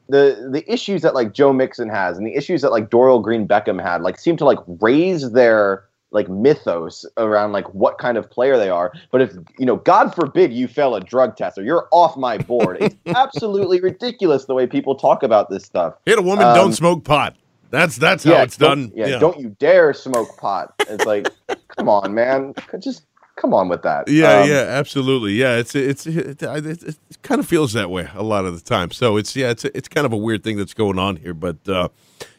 [0.09, 3.47] the the issues that like Joe Mixon has and the issues that like Dorial Green
[3.47, 8.31] Beckham had like seem to like raise their like mythos around like what kind of
[8.31, 8.93] player they are.
[9.11, 12.39] But if you know, God forbid you fail a drug test or you're off my
[12.39, 12.79] board.
[12.81, 15.95] It's absolutely ridiculous the way people talk about this stuff.
[16.07, 17.37] Hit a woman, um, don't smoke pot.
[17.71, 18.93] That's that's how yeah, it's done.
[18.95, 20.73] Yeah, yeah, don't you dare smoke pot.
[20.89, 21.29] It's like,
[21.69, 23.05] come on, man, just
[23.37, 24.09] come on with that.
[24.09, 25.33] Yeah, um, yeah, absolutely.
[25.33, 28.65] Yeah, it's it's it, it, it, kind of feels that way a lot of the
[28.65, 28.91] time.
[28.91, 31.69] So it's yeah, it's it's kind of a weird thing that's going on here, but.
[31.69, 31.89] uh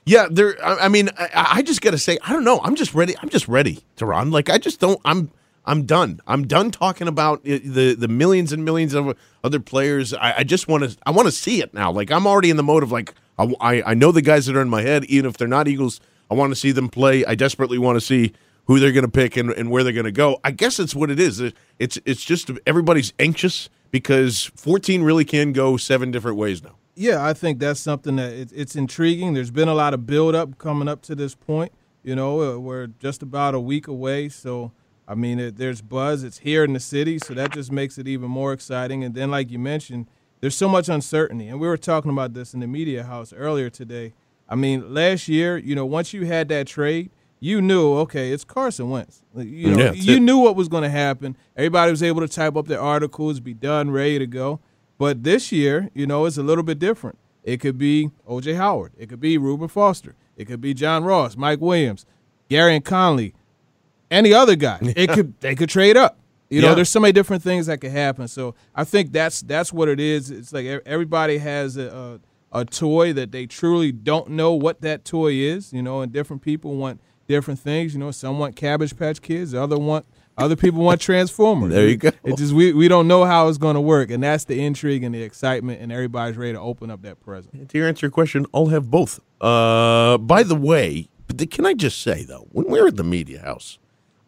[0.05, 0.55] yeah, there.
[0.63, 2.59] I, I mean, I, I just got to say, I don't know.
[2.63, 3.15] I'm just ready.
[3.21, 4.31] I'm just ready to run.
[4.31, 4.99] Like, I just don't.
[5.05, 5.31] I'm.
[5.65, 6.19] I'm done.
[6.25, 10.13] I'm done talking about eh, the the millions and millions of other players.
[10.13, 10.97] I, I just want to.
[11.05, 11.91] I want to see it now.
[11.91, 14.61] Like, I'm already in the mode of like, I, I know the guys that are
[14.61, 15.99] in my head, even if they're not Eagles.
[16.31, 17.25] I want to see them play.
[17.25, 18.33] I desperately want to see
[18.65, 20.39] who they're going to pick and, and where they're going to go.
[20.43, 21.41] I guess it's what it is.
[21.79, 26.78] It's it's just everybody's anxious because 14 really can go seven different ways now.
[26.99, 29.33] Yeah, I think that's something that it, it's intriguing.
[29.33, 31.71] There's been a lot of build up coming up to this point.
[32.03, 34.73] You know, uh, we're just about a week away, so
[35.07, 36.25] I mean, it, there's buzz.
[36.25, 39.05] It's here in the city, so that just makes it even more exciting.
[39.05, 40.07] And then, like you mentioned,
[40.41, 41.47] there's so much uncertainty.
[41.47, 44.13] And we were talking about this in the media house earlier today.
[44.49, 48.43] I mean, last year, you know, once you had that trade, you knew, okay, it's
[48.43, 49.23] Carson Wentz.
[49.37, 50.21] You know, yeah, you it.
[50.21, 51.37] knew what was going to happen.
[51.55, 54.59] Everybody was able to type up their articles, be done, ready to go.
[54.99, 57.17] But this year, you know, it's a little bit different.
[57.43, 58.53] It could be O.J.
[58.53, 58.91] Howard.
[58.97, 60.15] It could be Reuben Foster.
[60.35, 62.05] It could be John Ross, Mike Williams,
[62.49, 63.33] Gareon Conley,
[64.11, 64.77] any other guy.
[64.95, 66.19] It could they could trade up.
[66.49, 68.27] You know, there's so many different things that could happen.
[68.27, 70.31] So I think that's that's what it is.
[70.31, 72.19] It's like everybody has a,
[72.51, 75.71] a, a toy that they truly don't know what that toy is.
[75.71, 77.93] You know, and different people want different things.
[77.93, 80.05] You know, some want Cabbage Patch Kids, the other want
[80.39, 81.71] other people want Transformers.
[81.71, 82.11] there you go.
[82.23, 85.03] It just we, we don't know how it's going to work, and that's the intrigue
[85.03, 87.69] and the excitement, and everybody's ready to open up that present.
[87.69, 89.19] To answer your question, I'll have both.
[89.41, 91.09] Uh, by the way,
[91.51, 93.77] can I just say though, when we we're at the media house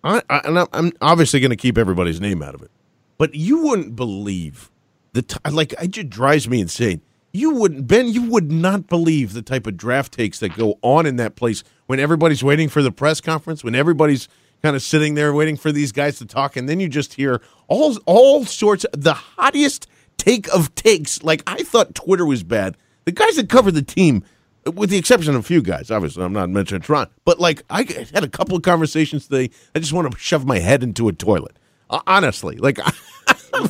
[0.03, 2.71] I, I and I'm obviously going to keep everybody's name out of it,
[3.17, 4.71] but you wouldn't believe
[5.13, 7.01] the t- like it just drives me insane.
[7.33, 8.07] You wouldn't, Ben.
[8.07, 11.63] You would not believe the type of draft takes that go on in that place
[11.85, 14.27] when everybody's waiting for the press conference, when everybody's
[14.63, 17.41] kind of sitting there waiting for these guys to talk, and then you just hear
[17.67, 19.87] all all sorts of the hottest
[20.17, 21.23] take of takes.
[21.23, 22.77] Like I thought Twitter was bad.
[23.05, 24.23] The guys that cover the team,
[24.65, 27.83] with the exception of a few guys, obviously I'm not mentioning Tron, but like I
[28.13, 29.49] had a couple of conversations today.
[29.75, 31.57] I just want to shove my head into a toilet.
[31.89, 32.79] Uh, honestly, like.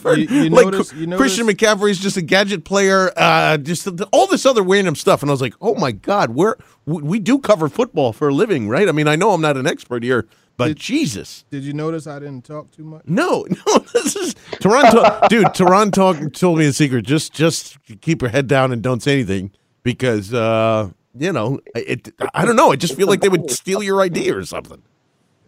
[0.05, 3.87] You, you like notice, you Christian notice- McCaffrey is just a gadget player, uh, just
[4.11, 7.19] all this other random stuff, and I was like, "Oh my god, we're we, we
[7.19, 10.03] do cover football for a living, right?" I mean, I know I'm not an expert
[10.03, 10.27] here,
[10.69, 13.03] but Jesus, Did you notice I didn't talk too much?
[13.05, 15.53] no, no, this is Toronto, dude.
[15.53, 17.05] Toronto told me a secret.
[17.05, 19.51] Just, just keep your head down and don't say anything
[19.83, 22.13] because, uh, you know, it.
[22.33, 22.71] I don't know.
[22.71, 24.81] I just feel like they would steal your idea or something.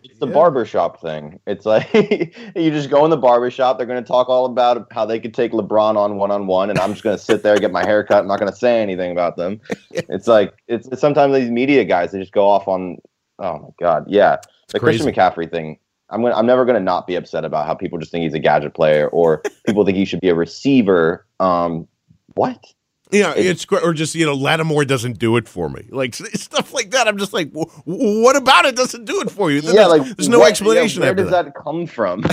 [0.04, 1.40] It's the barbershop thing.
[1.48, 1.92] It's like
[2.56, 5.34] you just go in the barbershop, they're going to talk all about how they could
[5.34, 7.72] take LeBron on one on one, and I'm just going to sit there, and get
[7.72, 8.20] my hair cut.
[8.20, 9.62] I'm not going to say anything about them.
[9.92, 12.98] It's like, it's, it's sometimes these media guys, they just go off on,
[13.44, 14.06] oh my God.
[14.08, 14.38] Yeah.
[14.70, 15.06] the Christian.
[15.08, 15.78] McCaffrey thing.
[16.10, 18.34] I'm gonna, I'm never going to not be upset about how people just think he's
[18.34, 21.26] a gadget player or people think he should be a receiver.
[21.40, 21.88] Um,
[22.36, 22.64] what?
[23.12, 23.84] Yeah, it's great.
[23.84, 27.08] Or just you know, Lattimore doesn't do it for me, like stuff like that.
[27.08, 29.58] I'm just like, "Wh- wh- what about it doesn't do it for you?
[29.62, 31.02] yeah, There's, like there's no what- explanation.
[31.04, 31.46] Yeah, where does that.
[31.46, 32.24] that come from?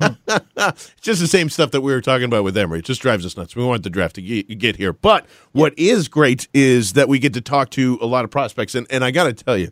[0.00, 2.80] it's just the same stuff that we were talking about with Emory.
[2.80, 3.54] It just drives us nuts.
[3.56, 4.92] We want the draft to get, get here.
[4.92, 8.74] But what is great is that we get to talk to a lot of prospects.
[8.74, 9.70] And, and I got to tell you,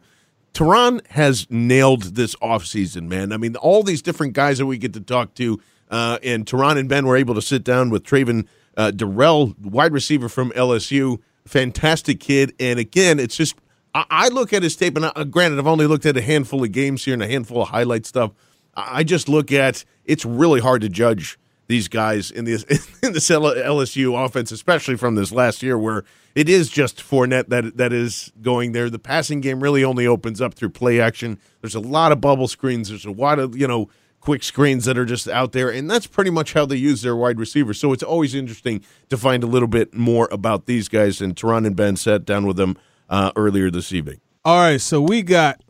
[0.52, 3.32] Tehran has nailed this offseason, man.
[3.32, 6.76] I mean, all these different guys that we get to talk to, uh, and Tehran
[6.76, 8.46] and Ben were able to sit down with Travin
[8.76, 11.18] uh, Dural, wide receiver from LSU.
[11.46, 12.54] Fantastic kid.
[12.60, 13.56] And again, it's just,
[13.94, 16.62] I, I look at his tape, and uh, granted, I've only looked at a handful
[16.62, 18.32] of games here and a handful of highlight stuff.
[18.74, 21.38] I I just look at it's really hard to judge
[21.72, 22.64] these guys in this
[23.02, 26.04] in this LSU offense, especially from this last year, where
[26.34, 28.90] it is just Fournette that that is going there.
[28.90, 31.38] The passing game really only opens up through play action.
[31.62, 32.90] There's a lot of bubble screens.
[32.90, 33.88] There's a lot of you know
[34.20, 37.16] quick screens that are just out there, and that's pretty much how they use their
[37.16, 37.80] wide receivers.
[37.80, 41.22] So it's always interesting to find a little bit more about these guys.
[41.22, 42.76] And Teron and Ben sat down with them
[43.08, 44.20] uh, earlier this evening.
[44.44, 45.62] All right, so we got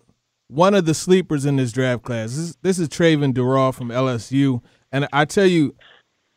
[0.49, 2.31] one of the sleepers in this draft class.
[2.31, 5.75] This is, this is Travin Dural from LSU, and I tell you,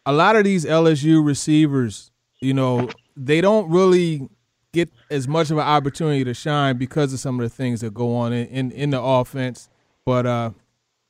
[0.05, 4.29] a lot of these LSU receivers, you know, they don't really
[4.71, 7.93] get as much of an opportunity to shine because of some of the things that
[7.93, 9.69] go on in in, in the offense.
[10.05, 10.51] But uh,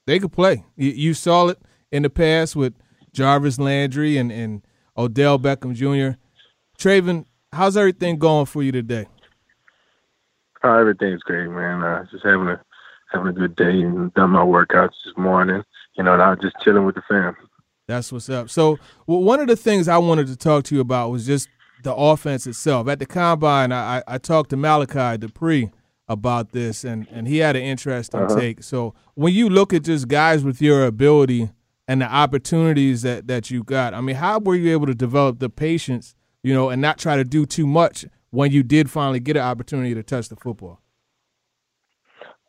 [0.05, 0.63] they could play.
[0.77, 1.59] You, you saw it
[1.91, 2.73] in the past with
[3.11, 4.61] Jarvis Landry and, and
[4.97, 6.17] Odell Beckham Jr.
[6.77, 9.07] Travin, how's everything going for you today?
[10.63, 11.83] Oh, everything's great, man.
[11.83, 12.61] Uh, just having a
[13.11, 15.63] having a good day and done my workouts this morning.
[15.97, 17.35] You know, and I'm just chilling with the fam.
[17.87, 18.49] That's what's up.
[18.49, 21.49] So, well, one of the things I wanted to talk to you about was just
[21.83, 22.87] the offense itself.
[22.87, 25.71] At the combine, I, I talked to Malachi Dupre
[26.07, 28.39] about this, and, and he had an interesting Uh-huh.
[28.39, 28.63] take.
[28.63, 31.51] So, when you look at just guys with your ability
[31.87, 35.39] and the opportunities that, that you got, I mean, how were you able to develop
[35.39, 39.19] the patience, you know, and not try to do too much when you did finally
[39.19, 40.81] get an opportunity to touch the football?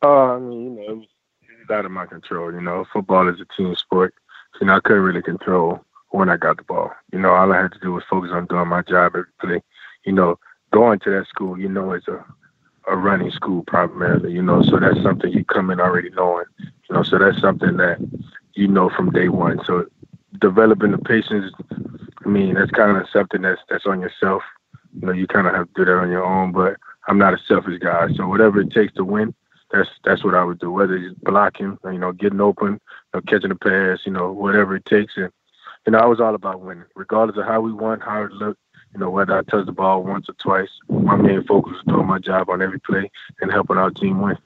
[0.03, 1.07] Uh, I mean, you know, it was,
[1.41, 2.51] it was out of my control.
[2.51, 4.15] You know, football is a team sport.
[4.59, 6.91] You know, I couldn't really control when I got the ball.
[7.11, 9.61] You know, all I had to do was focus on doing my job every play.
[10.05, 10.39] You know,
[10.71, 12.23] going to that school, you know, it's a
[12.87, 14.31] a running school primarily.
[14.31, 16.45] You know, so that's something you come in already knowing.
[16.59, 17.97] You know, so that's something that
[18.53, 19.63] you know from day one.
[19.65, 19.85] So
[20.39, 21.53] developing the patience,
[22.25, 24.43] I mean, that's kind of something that's that's on yourself.
[24.99, 26.51] You know, you kind of have to do that on your own.
[26.51, 26.77] But
[27.07, 29.33] I'm not a selfish guy, so whatever it takes to win,
[29.71, 30.71] that's that's what I would do.
[30.71, 32.79] Whether it's blocking, you know, getting open,
[33.13, 35.13] know, catching a pass, you know, whatever it takes.
[35.17, 35.31] And
[35.85, 38.59] you know, I was all about winning, regardless of how we won, how it looked.
[38.93, 42.07] You know, whether I touched the ball once or twice, my main focus was doing
[42.07, 44.37] my job on every play and helping our team win.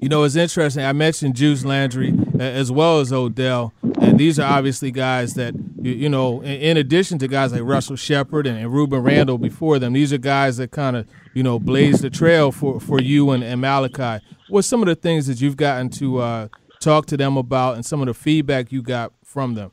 [0.00, 0.84] You know, it's interesting.
[0.84, 6.08] I mentioned Juice Landry as well as Odell, and these are obviously guys that you,
[6.08, 10.12] know, in, addition to guys like Russell Shepard and, and Rueben Randle before them, these
[10.12, 13.60] are guys that kind of you know blaze the trail for for you and, and
[13.60, 14.24] Malachi.
[14.48, 16.48] What's some of the things that you've gotten to uh,
[16.80, 19.72] talk to them about, and some of the feedback you got from them?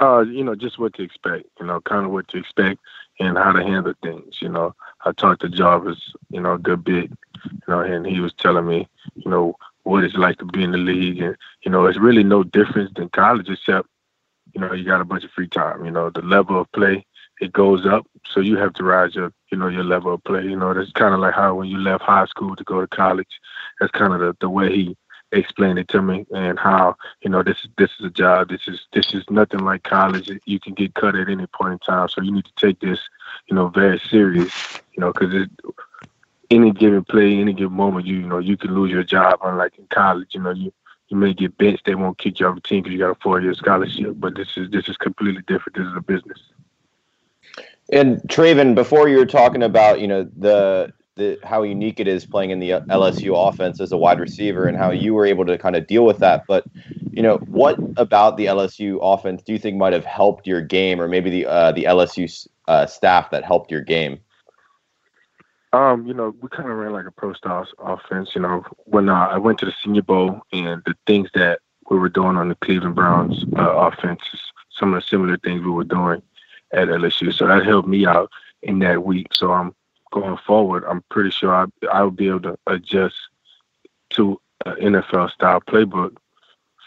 [0.00, 2.80] Uh, you know, just what to expect, you know, kind of what to expect
[3.20, 4.40] and how to handle things.
[4.40, 4.74] You know,
[5.04, 7.10] I talked to Jarvis, you know, a good bit,
[7.44, 10.72] you know, and he was telling me, you know, what it's like to be in
[10.72, 11.20] the league.
[11.20, 13.88] And, you know, it's really no difference than college except,
[14.54, 15.84] you know, you got a bunch of free time.
[15.84, 17.04] You know, the level of play,
[17.40, 18.06] it goes up.
[18.32, 20.42] So you have to rise your, you know, your level of play.
[20.44, 22.86] You know, that's kind of like how when you left high school to go to
[22.86, 23.40] college,
[23.78, 24.96] that's kind of the, the way he
[25.32, 28.48] explained it to me and how you know this this is a job.
[28.48, 30.30] This is this is nothing like college.
[30.44, 33.00] You can get cut at any point in time, so you need to take this
[33.48, 34.52] you know very serious.
[34.92, 35.48] You know because
[36.50, 39.40] any given play, any given moment, you, you know you can lose your job.
[39.42, 40.72] Unlike in college, you know you
[41.08, 41.84] you may get benched.
[41.84, 44.14] They won't kick you off the team because you got a four year scholarship.
[44.16, 45.76] But this is this is completely different.
[45.76, 46.40] This is a business.
[47.90, 52.24] And Travin, before you were talking about, you know, the the how unique it is
[52.24, 55.58] playing in the LSU offense as a wide receiver and how you were able to
[55.58, 56.44] kind of deal with that.
[56.46, 56.64] But
[57.10, 61.00] you know, what about the LSU offense do you think might have helped your game,
[61.00, 64.18] or maybe the uh, the LSU uh, staff that helped your game?
[65.74, 68.30] Um, you know, we kind of ran like a pro style offense.
[68.34, 71.60] You know, when uh, I went to the Senior Bowl and the things that
[71.90, 74.40] we were doing on the Cleveland Browns uh, offenses,
[74.70, 76.22] some of the similar things we were doing
[76.72, 77.32] at LSU.
[77.32, 78.30] So that helped me out
[78.62, 79.28] in that week.
[79.34, 79.74] So I'm
[80.12, 80.84] going forward.
[80.88, 83.16] I'm pretty sure I I'll be able to adjust
[84.10, 86.16] to an NFL style playbook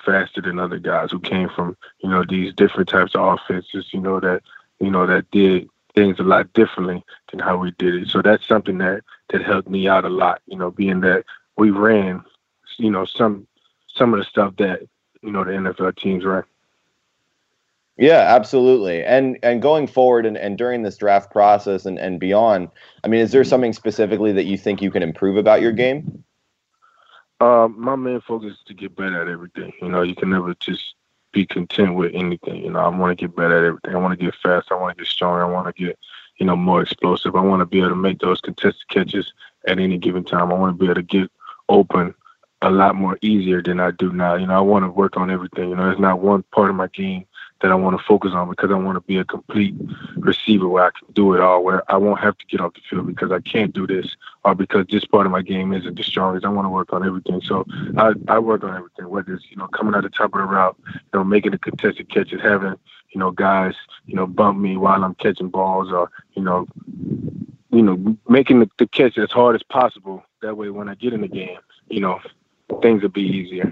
[0.05, 3.87] faster than other guys who came from you know these different types of offenses.
[3.91, 4.43] You know that
[4.79, 8.07] you know that did things a lot differently than how we did it.
[8.09, 10.41] So that's something that that helped me out a lot.
[10.45, 11.25] You know, being that
[11.57, 12.23] we ran,
[12.77, 13.47] you know, some
[13.93, 14.81] some of the stuff that
[15.21, 16.43] you know the NFL teams ran.
[17.97, 19.03] Yeah, absolutely.
[19.03, 22.69] And and going forward and, and during this draft process and, and beyond,
[23.03, 26.23] I mean, is there something specifically that you think you can improve about your game?
[27.39, 29.71] Um, my main focus is to get better at everything.
[29.81, 30.95] You know, you can never just
[31.31, 32.63] be content with anything.
[32.63, 33.95] You know, I want to get better at everything.
[33.95, 34.71] I want to get fast.
[34.71, 35.45] I want to get stronger.
[35.45, 35.97] I want to get,
[36.37, 37.35] you know, more explosive.
[37.35, 39.33] I want to be able to make those contested catches
[39.67, 40.51] at any given time.
[40.51, 41.29] I want to be able to get
[41.69, 42.13] open
[42.61, 44.35] a lot more easier than I do now.
[44.35, 45.69] You know, I want to work on everything.
[45.69, 47.25] You know, there's not one part of my game
[47.65, 49.73] that I want to focus on because I want to be a complete
[50.17, 52.81] receiver where I can do it all, where I won't have to get off the
[52.87, 56.03] field because I can't do this or because this part of my game isn't the
[56.03, 56.45] strongest.
[56.45, 57.41] I want to work on everything.
[57.41, 57.65] So
[57.97, 60.45] I, I work on everything, whether it's, you know, coming out the top of the
[60.45, 62.75] route, you know, making the contested catches, having,
[63.09, 63.73] you know, guys,
[64.05, 66.67] you know, bump me while I'm catching balls or, you know,
[67.71, 70.23] you know, making the, the catch as hard as possible.
[70.43, 71.57] That way when I get in the game,
[71.89, 72.19] you know,
[72.83, 73.71] things will be easier.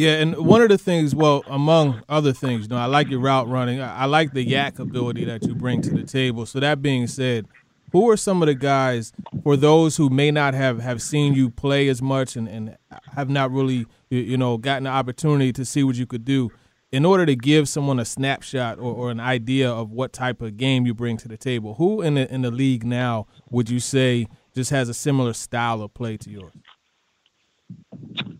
[0.00, 3.20] Yeah, and one of the things, well, among other things, you know, I like your
[3.20, 3.82] route running.
[3.82, 6.46] I, like the YAC ability that you bring to the table.
[6.46, 7.46] So that being said,
[7.92, 11.50] who are some of the guys for those who may not have, have seen you
[11.50, 12.78] play as much and, and
[13.12, 16.50] have not really you know gotten the opportunity to see what you could do
[16.90, 20.56] in order to give someone a snapshot or, or an idea of what type of
[20.56, 23.78] game you bring to the table who in the in the league now would you
[23.78, 26.52] say just has a similar style of play to yours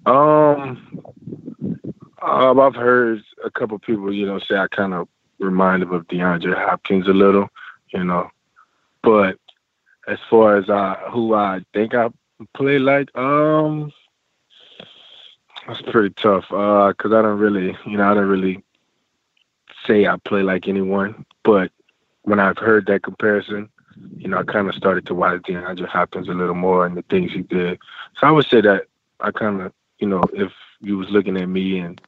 [0.07, 1.01] um
[2.23, 5.09] um, I've heard a couple people, you know, say I kind of
[5.39, 7.49] remind them of DeAndre Hopkins a little,
[7.93, 8.31] you know.
[9.03, 9.39] But
[10.07, 12.11] as far as uh, who I think I
[12.55, 13.93] play like, um,
[15.67, 16.45] that's pretty tough.
[16.51, 18.63] Uh, cause I don't really, you know, I don't really
[19.87, 21.25] say I play like anyone.
[21.43, 21.71] But
[22.23, 23.69] when I've heard that comparison,
[24.17, 27.03] you know, I kind of started to watch DeAndre Hopkins a little more and the
[27.03, 27.79] things he did.
[28.19, 28.85] So I would say that
[29.21, 32.01] I kind of, you know, if you was looking at me and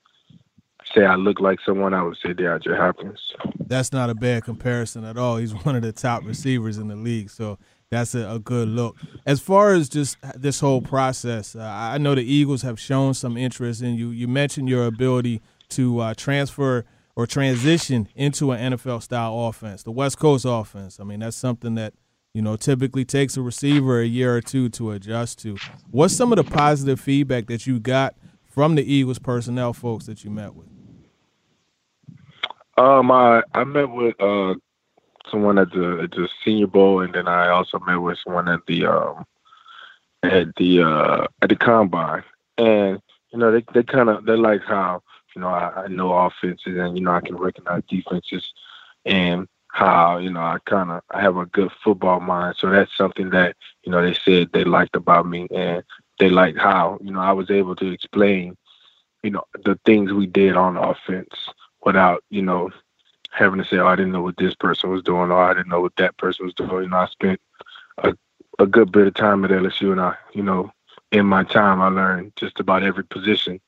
[0.94, 3.32] say I look like someone, I would say DeAndre Hopkins.
[3.66, 5.36] That's not a bad comparison at all.
[5.36, 7.58] He's one of the top receivers in the league, so
[7.90, 8.96] that's a, a good look.
[9.26, 13.36] As far as just this whole process, uh, I know the Eagles have shown some
[13.36, 14.10] interest in you.
[14.10, 15.40] You mentioned your ability
[15.70, 16.84] to uh, transfer
[17.14, 20.98] or transition into an NFL style offense, the West Coast offense.
[21.00, 21.92] I mean, that's something that
[22.32, 25.56] you know typically takes a receiver a year or two to adjust to.
[25.90, 28.14] What's some of the positive feedback that you got
[28.46, 30.68] from the Eagles personnel folks that you met with?
[32.76, 34.54] Um, I I met with uh
[35.30, 38.60] someone at the at the Senior Bowl, and then I also met with someone at
[38.66, 39.24] the um
[40.22, 42.24] at the uh at the combine,
[42.56, 43.00] and
[43.32, 45.02] you know they they kind of they like how
[45.34, 48.52] you know I, I know offenses and you know I can recognize defenses,
[49.04, 52.96] and how you know I kind of I have a good football mind, so that's
[52.96, 55.82] something that you know they said they liked about me, and
[56.18, 58.56] they liked how you know I was able to explain
[59.22, 61.34] you know the things we did on offense
[61.84, 62.70] without, you know,
[63.30, 65.68] having to say, oh, I didn't know what this person was doing or I didn't
[65.68, 66.84] know what that person was doing.
[66.84, 67.40] You know, I spent
[67.98, 68.14] a,
[68.58, 70.70] a good bit of time at LSU and I, you know,
[71.10, 73.60] in my time I learned just about every position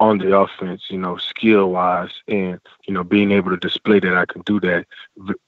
[0.00, 4.16] on the offense, you know, skill wise and, you know, being able to display that
[4.16, 4.86] I can do that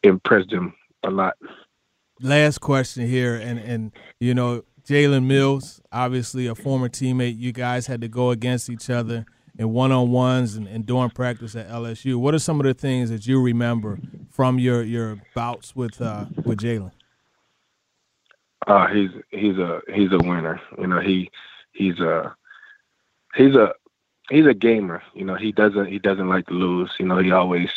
[0.03, 1.35] impressed them a lot.
[2.21, 7.87] Last question here and and you know, Jalen Mills, obviously a former teammate, you guys
[7.87, 9.27] had to go against each other
[9.59, 12.17] in one on ones and, and during practice at LSU.
[12.17, 13.99] What are some of the things that you remember
[14.31, 16.93] from your your bouts with uh, with Jalen?
[18.67, 20.61] Uh, he's he's a he's a winner.
[20.79, 21.31] You know, he
[21.73, 22.35] he's a
[23.35, 23.73] he's a
[24.31, 25.03] he's a gamer.
[25.15, 26.93] You know, he doesn't he doesn't like to lose.
[26.99, 27.71] You know, he always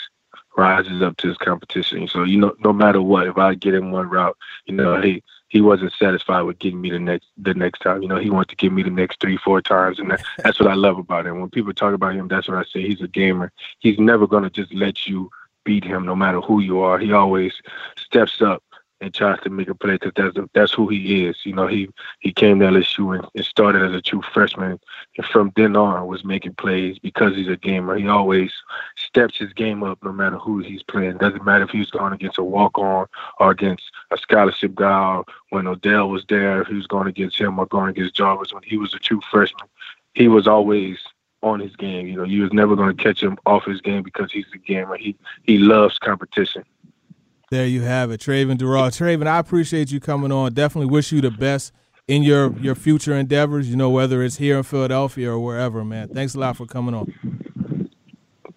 [0.58, 2.08] rises up to his competition.
[2.08, 5.24] So you know, no matter what, if I get him one route, you know, he
[5.50, 8.02] he wasn't satisfied with getting me the next the next time.
[8.02, 10.60] You know, he wanted to give me the next three, four times, and that, that's
[10.60, 11.40] what I love about him.
[11.40, 12.88] When people talk about him, that's what I say.
[12.88, 13.52] He's a gamer.
[13.80, 15.30] He's never gonna just let you
[15.66, 16.98] beat him, no matter who you are.
[16.98, 17.54] He always
[17.98, 18.64] steps up
[19.02, 21.38] and tries to make a play because that's that's who he is.
[21.44, 21.90] You know, he
[22.20, 24.80] he came to LSU and, and started as a true freshman,
[25.18, 27.98] and from then on was making plays because he's a gamer.
[27.98, 28.52] He always
[28.96, 31.18] steps his game up no matter who he's playing.
[31.18, 33.08] Doesn't matter if he's going against a walk on
[33.40, 35.18] or against a scholarship guy.
[35.18, 38.54] Or when Odell was there, if he was going against him or going against Jarvis
[38.54, 39.70] when he was a true freshman,
[40.14, 40.98] he was always
[41.42, 42.08] on his game.
[42.08, 44.58] You know, you was never going to catch him off his game because he's a
[44.58, 44.98] gamer.
[44.98, 46.64] He he loves competition.
[47.52, 48.92] There you have it, Travin Dural.
[48.92, 50.54] Travin, I appreciate you coming on.
[50.54, 51.74] Definitely wish you the best
[52.08, 53.70] in your your future endeavors.
[53.70, 56.10] You know, whether it's here in Philadelphia or wherever, man.
[56.10, 57.90] Thanks a lot for coming on.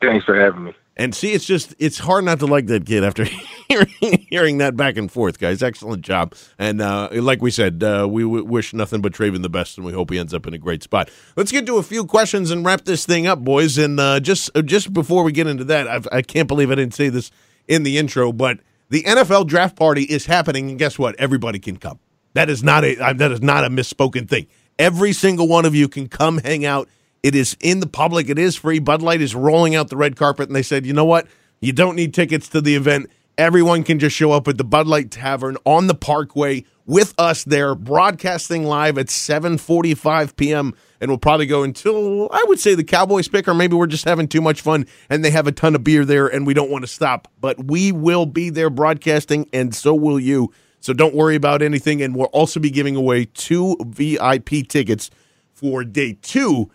[0.03, 0.75] Thanks for having me.
[0.95, 3.25] And see, it's just it's hard not to like that kid after
[3.69, 5.63] hearing, hearing that back and forth, guys.
[5.63, 9.49] Excellent job, and uh, like we said, uh, we w- wish nothing but Travin the
[9.49, 11.11] best, and we hope he ends up in a great spot.
[11.35, 13.79] Let's get to a few questions and wrap this thing up, boys.
[13.79, 16.75] And uh, just just before we get into that, I've, I can not believe I
[16.75, 17.31] didn't say this
[17.67, 18.59] in the intro, but
[18.93, 21.17] the NFL draft party is happening, and guess what?
[21.19, 21.99] Everybody can come.
[22.35, 24.49] That is not a that is not a misspoken thing.
[24.79, 26.91] Every single one of you can come hang out.
[27.23, 28.29] It is in the public.
[28.29, 28.81] It is free.
[28.81, 31.27] Bud Light is rolling out the red carpet, and they said, you know what?
[31.63, 33.09] You don't need tickets to the event.
[33.39, 37.45] Everyone can just show up at the Bud Light Tavern on the Parkway with us
[37.45, 40.75] there, broadcasting live at 7:45 p.m.
[41.01, 44.05] and we'll probably go until I would say the Cowboys pick, or maybe we're just
[44.05, 46.71] having too much fun and they have a ton of beer there and we don't
[46.71, 47.29] want to stop.
[47.41, 50.53] But we will be there broadcasting, and so will you.
[50.81, 52.03] So don't worry about anything.
[52.03, 55.11] And we'll also be giving away two VIP tickets
[55.55, 56.71] for day two.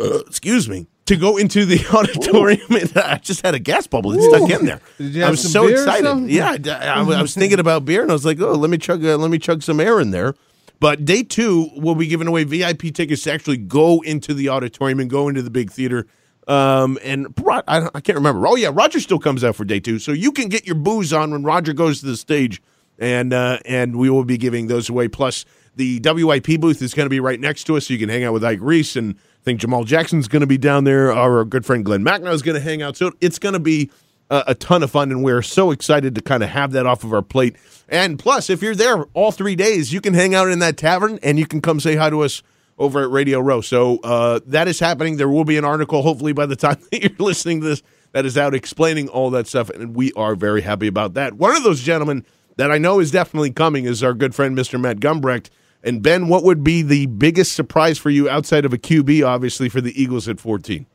[0.00, 0.86] Uh, excuse me.
[1.06, 4.80] To go into the auditorium, I just had a gas bubble that stuck in there.
[5.26, 6.04] I was so excited.
[6.30, 6.54] Yeah, I,
[6.86, 9.04] I was- I was thinking about beer, and I was like, "Oh, let me chug,
[9.04, 10.34] uh, let me chug some air in there."
[10.80, 14.98] But day two, we'll be giving away VIP tickets to actually go into the auditorium
[14.98, 16.06] and go into the big theater.
[16.48, 18.46] Um, and I, I can't remember.
[18.46, 21.12] Oh yeah, Roger still comes out for day two, so you can get your booze
[21.12, 22.62] on when Roger goes to the stage,
[22.98, 25.08] and uh, and we will be giving those away.
[25.08, 25.44] Plus,
[25.76, 28.24] the WIP booth is going to be right next to us, so you can hang
[28.24, 31.12] out with Ike Reese, and think Jamaal Jackson's going to be down there.
[31.12, 33.90] Our good friend Glenn Macnow is going to hang out, so it's going to be
[34.30, 37.04] a, a ton of fun, and we're so excited to kind of have that off
[37.04, 37.56] of our plate.
[37.88, 41.18] And plus, if you're there all three days, you can hang out in that tavern,
[41.22, 42.42] and you can come say hi to us
[42.78, 43.60] over at Radio Row.
[43.60, 45.18] So uh, that is happening.
[45.18, 47.82] There will be an article, hopefully, by the time that you're listening to this,
[48.12, 51.34] that is out explaining all that stuff, and we are very happy about that.
[51.34, 52.24] One of those gentlemen
[52.56, 54.80] that I know is definitely coming is our good friend, Mr.
[54.80, 55.50] Matt Gumbrecht.
[55.84, 59.68] And Ben, what would be the biggest surprise for you outside of a QB, obviously,
[59.68, 60.86] for the Eagles at 14?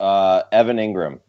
[0.00, 1.20] Uh, Evan Engram.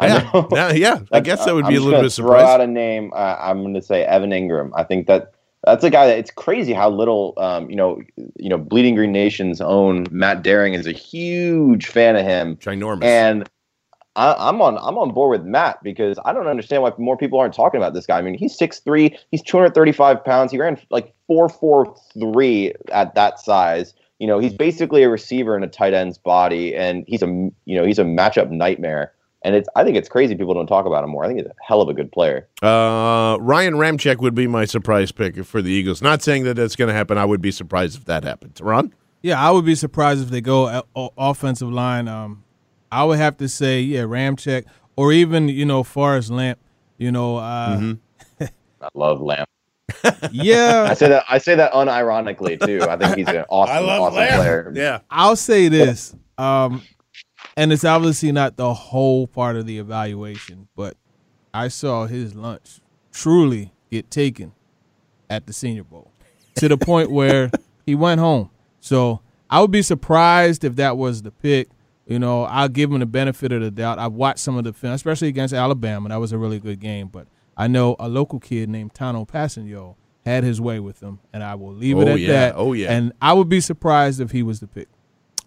[0.00, 0.48] I Yeah, know.
[0.52, 0.98] yeah, yeah.
[1.12, 2.48] I guess that would I'm be a little bit of Throw surprise.
[2.48, 3.12] out a name.
[3.14, 4.70] Uh, I'm going to say Evan Engram.
[4.74, 5.32] I think that
[5.64, 7.34] that's a guy that it's crazy how little.
[7.36, 8.00] Um, you know,
[8.36, 12.56] you know, Bleeding Green Nation's own Matt Daring is a huge fan of him.
[12.56, 13.04] Ginormous.
[13.04, 13.48] And
[14.16, 17.38] I, I'm on I'm on board with Matt because I don't understand why more people
[17.38, 18.18] aren't talking about this guy.
[18.18, 20.50] I mean, he's 6'3", he's 235 pounds.
[20.50, 23.94] He ran like 4'4'3 at that size.
[24.18, 27.52] You know, he's basically a receiver in a tight end's body, and he's a you
[27.76, 29.12] know he's a matchup nightmare.
[29.42, 31.24] And it's I think it's crazy people don't talk about him more.
[31.24, 32.48] I think he's a hell of a good player.
[32.60, 36.02] Uh, Ryan Ramczyk would be my surprise pick for the Eagles.
[36.02, 37.16] Not saying that that's going to happen.
[37.16, 38.58] I would be surprised if that happened.
[38.60, 38.92] Ron?
[39.22, 42.08] Yeah, I would be surprised if they go o- o- offensive line.
[42.08, 42.42] Um,
[42.90, 44.64] I would have to say, yeah, Ramczyk
[44.96, 46.58] or even you know Forrest Lamp.
[46.96, 48.44] You know, uh, Mm-hmm.
[48.82, 49.48] I love Lamp.
[50.32, 52.82] yeah, I say that I say that unironically too.
[52.88, 54.72] I think he's an awesome, awesome player.
[54.74, 55.00] Yeah.
[55.10, 56.82] I'll say this, um,
[57.56, 60.96] and it's obviously not the whole part of the evaluation, but
[61.52, 62.80] I saw his lunch
[63.12, 64.52] truly get taken
[65.30, 66.12] at the Senior Bowl
[66.56, 67.50] to the point where
[67.86, 68.50] he went home.
[68.80, 69.20] So
[69.50, 71.68] I would be surprised if that was the pick.
[72.08, 73.98] You know, I'll give him the benefit of the doubt.
[73.98, 76.08] I've watched some of the film, especially against Alabama.
[76.08, 77.08] That was a really good game.
[77.08, 79.94] But I know a local kid named Tanoh Kpassagnon
[80.24, 82.32] had his way with him, and I will leave it Oh, at yeah.
[82.32, 82.54] that.
[82.56, 82.90] Oh, yeah.
[82.92, 84.88] And I would be surprised if he was the pick.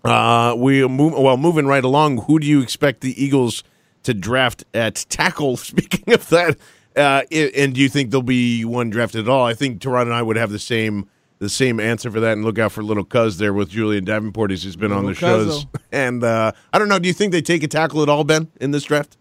[0.03, 1.37] Uh, we move well.
[1.37, 2.23] Moving right along.
[2.23, 3.63] Who do you expect the Eagles
[4.03, 5.57] to draft at tackle?
[5.57, 6.57] Speaking of that,
[6.95, 9.45] uh, and do you think there'll be one drafted at all?
[9.45, 11.07] I think Teron and I would have the same
[11.41, 14.51] the same answer for that, and look out for little Cuz there with Julian Davenport,
[14.51, 15.65] as he's been on the Little shows.
[15.65, 15.81] Cuzzo.
[15.91, 16.99] And uh, I don't know.
[16.99, 19.17] Do you think they take a tackle at all, Ben, in this draft?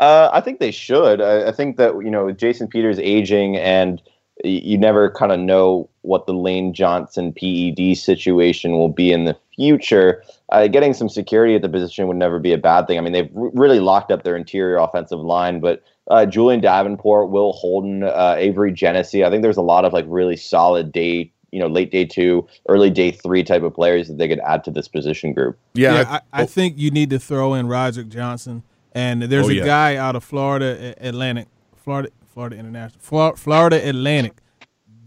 [0.00, 1.20] Uh, I think they should.
[1.20, 4.02] I, I think that you know Jason Peters aging and
[4.42, 9.36] you never kind of know what the Lane Johnson PED situation will be in the
[9.54, 10.24] future.
[10.50, 12.98] Uh, getting some security at the position would never be a bad thing.
[12.98, 17.30] I mean, they've r- really locked up their interior offensive line, but uh, Julian Davenport,
[17.30, 21.32] Will Holden, uh, Avery Gennesy, I think there's a lot of like really solid day,
[21.50, 24.64] you know, late day two, early day three type of players that they could add
[24.64, 25.58] to this position group.
[25.74, 29.50] Yeah, yeah I, I, think you need to throw in Roderick Johnson, and there's oh,
[29.50, 29.64] a yeah.
[29.64, 34.40] guy out of Florida Atlantic, Florida, Florida International, Florida Atlantic,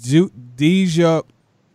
[0.01, 1.23] Dieugot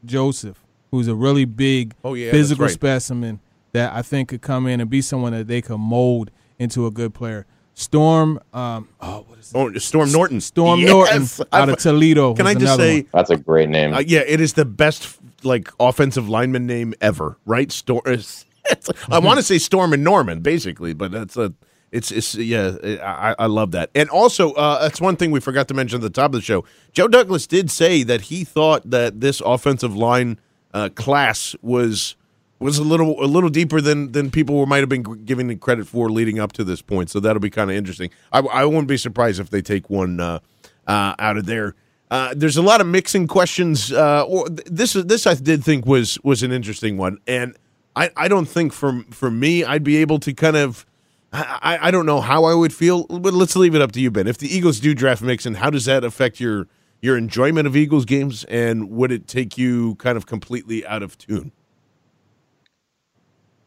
[0.04, 2.72] Joseph, who's a really big oh, yeah, physical right.
[2.72, 3.40] specimen
[3.72, 6.90] that I think could come in and be someone that they could mold into a
[6.90, 7.46] good player.
[7.74, 9.56] Storm, um, oh, what is it?
[9.56, 10.40] Oh, Storm Norton.
[10.40, 10.88] Storm yes!
[10.88, 12.34] Norton out of Toledo.
[12.34, 13.08] Can I just say one.
[13.12, 13.94] that's a great name?
[13.94, 17.38] Uh, yeah, it is the best like offensive lineman name ever.
[17.46, 17.72] Right?
[17.72, 18.02] Storm.
[19.10, 21.52] I want to say Storm and Norman, basically, but that's a.
[21.92, 23.90] It's, it's yeah, I, I love that.
[23.94, 26.40] And also, uh, that's one thing we forgot to mention at the top of the
[26.40, 26.64] show.
[26.92, 30.40] Joe Douglas did say that he thought that this offensive line
[30.72, 32.16] uh, class was
[32.58, 35.86] was a little a little deeper than than people might have been giving it credit
[35.86, 37.10] for leading up to this point.
[37.10, 38.10] So that'll be kind of interesting.
[38.32, 40.38] I, I wouldn't be surprised if they take one uh,
[40.86, 41.74] uh, out of there.
[42.10, 43.92] Uh, there's a lot of Mixon questions.
[43.92, 47.56] Uh, or this this I did think was was an interesting one, and
[47.96, 50.86] I, I don't think for for me I'd be able to kind of
[51.32, 54.10] I, I don't know how I would feel, but let's leave it up to you,
[54.10, 54.26] Ben.
[54.26, 56.68] If the Eagles do draft Mixon, how does that affect your
[57.00, 61.18] your enjoyment of Eagles games, and would it take you kind of completely out of
[61.18, 61.50] tune?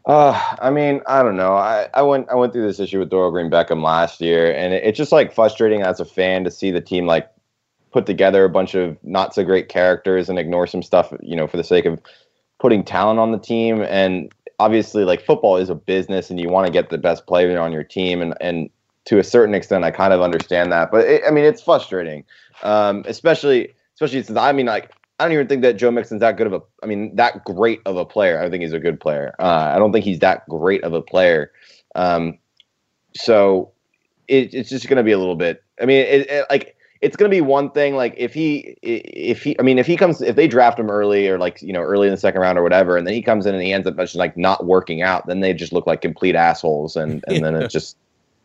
[0.05, 1.55] Uh, I mean, I don't know.
[1.55, 4.73] I, I went I went through this issue with Dorial Green Beckham last year, and
[4.73, 7.29] it, it's just like frustrating as a fan to see the team like
[7.91, 11.47] put together a bunch of not so great characters and ignore some stuff, you know,
[11.47, 11.99] for the sake of
[12.59, 13.81] putting talent on the team.
[13.81, 17.59] And obviously, like football is a business, and you want to get the best player
[17.59, 18.69] on your team, and and
[19.05, 20.91] to a certain extent, I kind of understand that.
[20.91, 22.23] But it, I mean, it's frustrating,
[22.63, 26.37] um, especially especially since I mean, like I don't even think that Joe Mixon's that
[26.37, 26.61] good of a.
[26.83, 28.41] I mean, that great of a player.
[28.41, 29.33] I think he's a good player.
[29.39, 31.51] Uh, I don't think he's that great of a player.
[31.95, 32.37] Um,
[33.15, 33.71] so
[34.27, 35.63] it, it's just going to be a little bit.
[35.81, 37.95] I mean, it, it, like it's going to be one thing.
[37.95, 41.27] Like if he, if he, I mean, if he comes, if they draft him early
[41.27, 43.45] or like you know early in the second round or whatever, and then he comes
[43.45, 46.01] in and he ends up just like not working out, then they just look like
[46.01, 47.39] complete assholes, and and yeah.
[47.41, 47.97] then it just.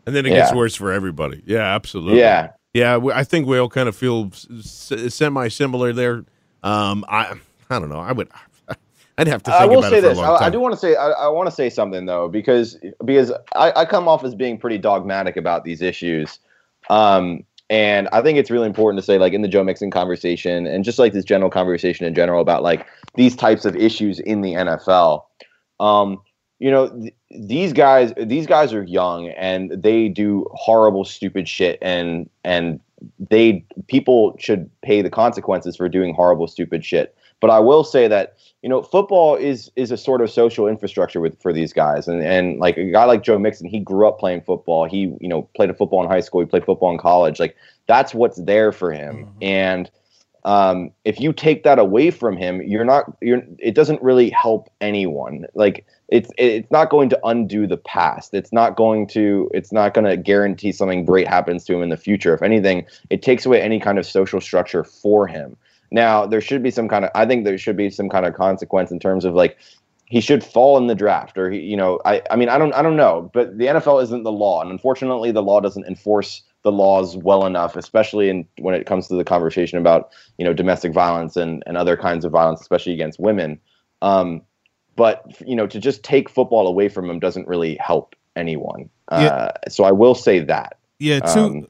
[0.06, 0.38] And then it yeah.
[0.38, 1.42] gets worse for everybody.
[1.44, 2.20] Yeah, absolutely.
[2.20, 2.52] Yeah.
[2.72, 6.24] Yeah, I think we all kind of feel semi similar there.
[6.62, 7.34] Um, I
[7.68, 7.98] I don't know.
[7.98, 8.28] I would.
[9.18, 9.52] I'd have to.
[9.52, 10.18] I will say this.
[10.18, 10.94] I, I, do want to say.
[10.94, 14.56] I, I want to say something though, because because I, I, come off as being
[14.56, 16.38] pretty dogmatic about these issues,
[16.88, 20.66] um, and I think it's really important to say, like in the Joe Mixon conversation,
[20.66, 24.40] and just like this general conversation in general about like these types of issues in
[24.40, 25.22] the NFL.
[25.78, 26.20] Um,
[26.58, 28.12] you know, th- these guys.
[28.18, 32.80] These guys are young, and they do horrible, stupid shit, and and
[33.18, 37.16] they people should pay the consequences for doing horrible, stupid shit.
[37.40, 41.20] But I will say that you know football is is a sort of social infrastructure
[41.20, 44.18] with for these guys, and and like a guy like Joe Mixon, he grew up
[44.18, 44.84] playing football.
[44.84, 46.40] He you know played a football in high school.
[46.40, 47.40] He played football in college.
[47.40, 49.42] Like that's what's there for him, mm-hmm.
[49.42, 49.90] and
[50.44, 54.70] um, if you take that away from him, you're not you're it doesn't really help
[54.80, 55.46] anyone.
[55.54, 58.32] Like it's it's not going to undo the past.
[58.32, 61.90] It's not going to it's not going to guarantee something great happens to him in
[61.90, 62.34] the future.
[62.34, 65.56] If anything, it takes away any kind of social structure for him.
[65.90, 68.34] Now, there should be some kind of I think there should be some kind of
[68.34, 69.58] consequence in terms of like
[70.06, 72.72] he should fall in the draft or he, you know, I I mean, I don't
[72.72, 76.42] I don't know, but the NFL isn't the law and unfortunately the law doesn't enforce
[76.62, 80.52] the laws well enough, especially in when it comes to the conversation about you know
[80.52, 83.58] domestic violence and and other kinds of violence, especially against women.
[84.02, 84.42] Um,
[84.96, 88.90] but you know, to just take football away from him doesn't really help anyone.
[89.10, 89.26] Yeah.
[89.26, 90.78] Uh, so I will say that.
[90.98, 91.66] Yeah, two um,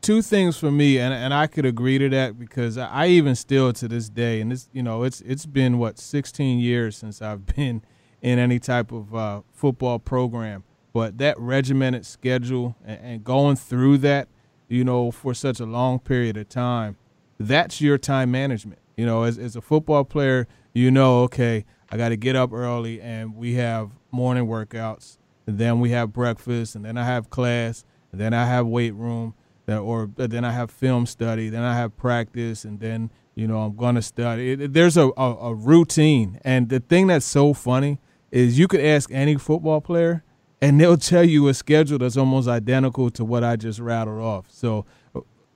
[0.00, 3.72] two things for me, and and I could agree to that because I even still
[3.74, 7.46] to this day, and this you know it's it's been what 16 years since I've
[7.56, 7.82] been
[8.22, 10.64] in any type of uh, football program
[10.96, 14.28] but that regimented schedule and, and going through that,
[14.66, 16.96] you know, for such a long period of time,
[17.38, 18.78] that's your time management.
[18.96, 22.50] You know, as, as a football player, you know, okay, I got to get up
[22.50, 27.28] early and we have morning workouts, and then we have breakfast, and then I have
[27.28, 29.34] class, and then I have weight room,
[29.68, 33.76] or then I have film study, then I have practice, and then you know I'm
[33.76, 34.52] gonna study.
[34.52, 38.00] It, there's a, a, a routine, and the thing that's so funny
[38.30, 40.22] is you could ask any football player,
[40.60, 44.46] and they'll tell you a schedule that's almost identical to what I just rattled off.
[44.50, 44.86] So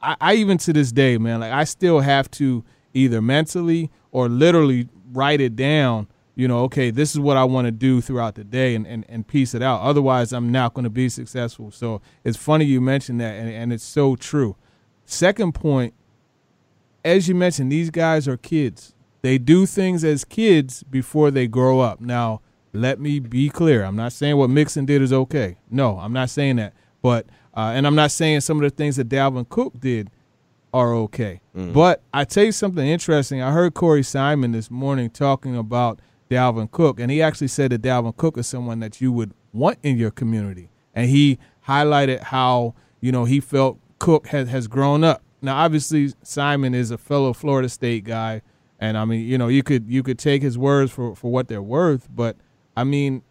[0.02, 2.64] I, I, even to this day, man, like I still have to
[2.94, 6.08] either mentally or literally write it down.
[6.34, 9.04] You know, okay, this is what I want to do throughout the day and, and,
[9.08, 9.82] and piece it out.
[9.82, 11.70] Otherwise, I'm not going to be successful.
[11.70, 14.56] So it's funny you mentioned that, and, and it's so true.
[15.04, 15.92] Second point,
[17.04, 18.94] as you mentioned, these guys are kids.
[19.22, 22.00] They do things as kids before they grow up.
[22.00, 22.40] Now,
[22.72, 23.84] let me be clear.
[23.84, 25.56] I'm not saying what Mixon did is okay.
[25.70, 26.74] No, I'm not saying that.
[27.02, 27.26] But
[27.56, 30.10] uh, and I'm not saying some of the things that Dalvin Cook did
[30.72, 31.40] are okay.
[31.56, 31.72] Mm-hmm.
[31.72, 33.42] But I tell you something interesting.
[33.42, 37.82] I heard Corey Simon this morning talking about Dalvin Cook, and he actually said that
[37.82, 40.70] Dalvin Cook is someone that you would want in your community.
[40.94, 45.22] And he highlighted how you know he felt Cook has has grown up.
[45.42, 48.42] Now, obviously, Simon is a fellow Florida State guy,
[48.78, 51.48] and I mean, you know, you could you could take his words for for what
[51.48, 52.36] they're worth, but
[52.80, 53.22] I mean,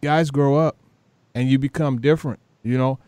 [0.00, 0.76] guys grow up,
[1.34, 2.38] and you become different.
[2.62, 3.00] You know,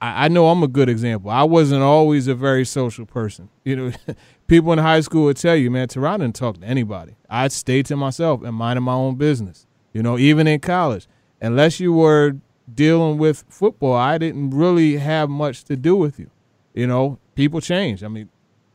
[0.00, 1.30] I, I know I'm a good example.
[1.30, 3.48] I wasn't always a very social person.
[3.64, 3.92] You know,
[4.48, 7.14] people in high school would tell you, man, Teron didn't talk to anybody.
[7.30, 9.66] I'd stay to myself and minding my own business.
[9.92, 11.06] You know, even in college,
[11.40, 12.36] unless you were
[12.72, 16.30] dealing with football, I didn't really have much to do with you.
[16.74, 18.02] You know, people change.
[18.02, 18.28] I mean,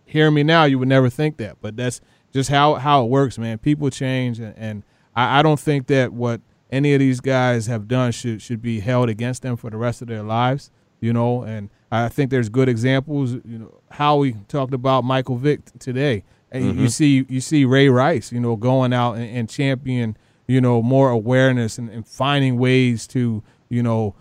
[0.05, 1.99] hearing me now, you would never think that, but that's
[2.31, 3.57] just how how it works, man.
[3.57, 4.83] People change, and, and
[5.15, 8.79] I, I don't think that what any of these guys have done should should be
[8.79, 10.71] held against them for the rest of their lives.
[10.99, 13.33] You know, and I think there's good examples.
[13.33, 16.87] You know, how we talked about Michael Vick today, and you- you mm-hmm.
[16.87, 20.15] see you see Ray Rice, you know, going out and, and champion,
[20.47, 24.15] you know, more awareness and, and finding ways to, you know,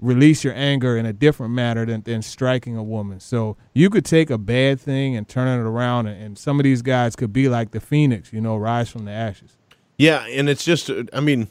[0.00, 3.18] release your anger in a different manner than, than striking a woman.
[3.18, 6.64] So you could take a bad thing and turn it around, and, and some of
[6.64, 9.57] these guys could be like the phoenix, you know, rise from the ashes.
[9.98, 11.48] Yeah, and it's just, I mean,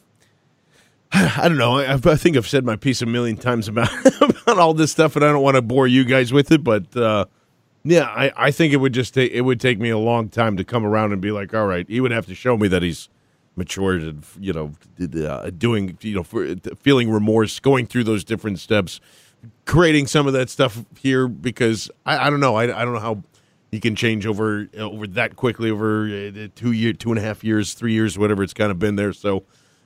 [1.11, 1.78] I don't know.
[1.78, 3.90] I, I think I've said my piece a million times about
[4.22, 6.64] about all this stuff, and I don't want to bore you guys with it.
[6.64, 7.26] But uh,
[7.84, 10.57] yeah, I, I think it would just take it would take me a long time
[10.57, 12.82] to come around and be like, all right, he would have to show me that
[12.82, 13.10] he's
[13.56, 14.72] matured and you know
[15.28, 18.99] uh, doing you know for, feeling remorse, going through those different steps,
[19.65, 22.56] creating some of that stuff here because I, I don't know.
[22.56, 23.24] I, I don't know how
[23.72, 27.44] you can change over over that quickly over uh, two year, two and a half
[27.44, 29.14] years, three years, whatever it's kind of been there.
[29.14, 29.44] So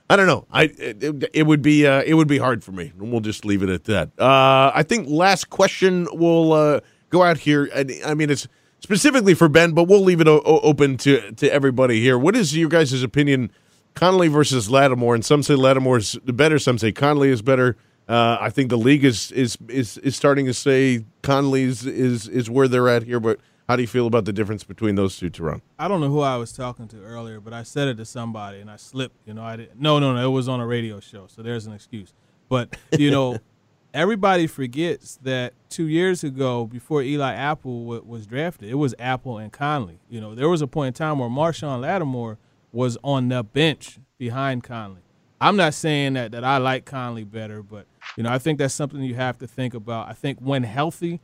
[0.08, 0.46] I don't know.
[0.52, 2.92] I it, it would be uh, it would be hard for me.
[2.96, 4.10] We'll just leave it at that.
[4.18, 6.80] Uh, I think last question will uh,
[7.10, 7.70] go out here.
[8.04, 8.46] I, mean, it's
[8.80, 12.18] specifically for Ben, but we'll leave it o- open to to everybody here.
[12.18, 13.50] What is your guys' opinion?
[13.94, 17.76] Conley versus Lattimore, and some say Lattimore's better, some say Conley is better.
[18.08, 22.50] Uh, I think the league is is is is starting to say Conley's is is
[22.50, 23.20] where they're at here.
[23.20, 23.38] But
[23.72, 25.62] how do you feel about the difference between those two, Teron?
[25.78, 28.60] I don't know who I was talking to earlier, but I said it to somebody
[28.60, 29.16] and I slipped.
[29.26, 29.80] You know, I didn't.
[29.80, 30.22] No, no, no.
[30.22, 32.12] It was on a radio show, so there's an excuse.
[32.50, 33.38] But you know,
[33.94, 39.38] everybody forgets that two years ago, before Eli Apple w- was drafted, it was Apple
[39.38, 40.00] and Conley.
[40.10, 42.36] You know, there was a point in time where Marshon Lattimore
[42.72, 45.00] was on the bench behind Conley.
[45.40, 47.86] I'm not saying that that I like Conley better, but
[48.18, 50.10] you know, I think that's something you have to think about.
[50.10, 51.20] I think when healthy,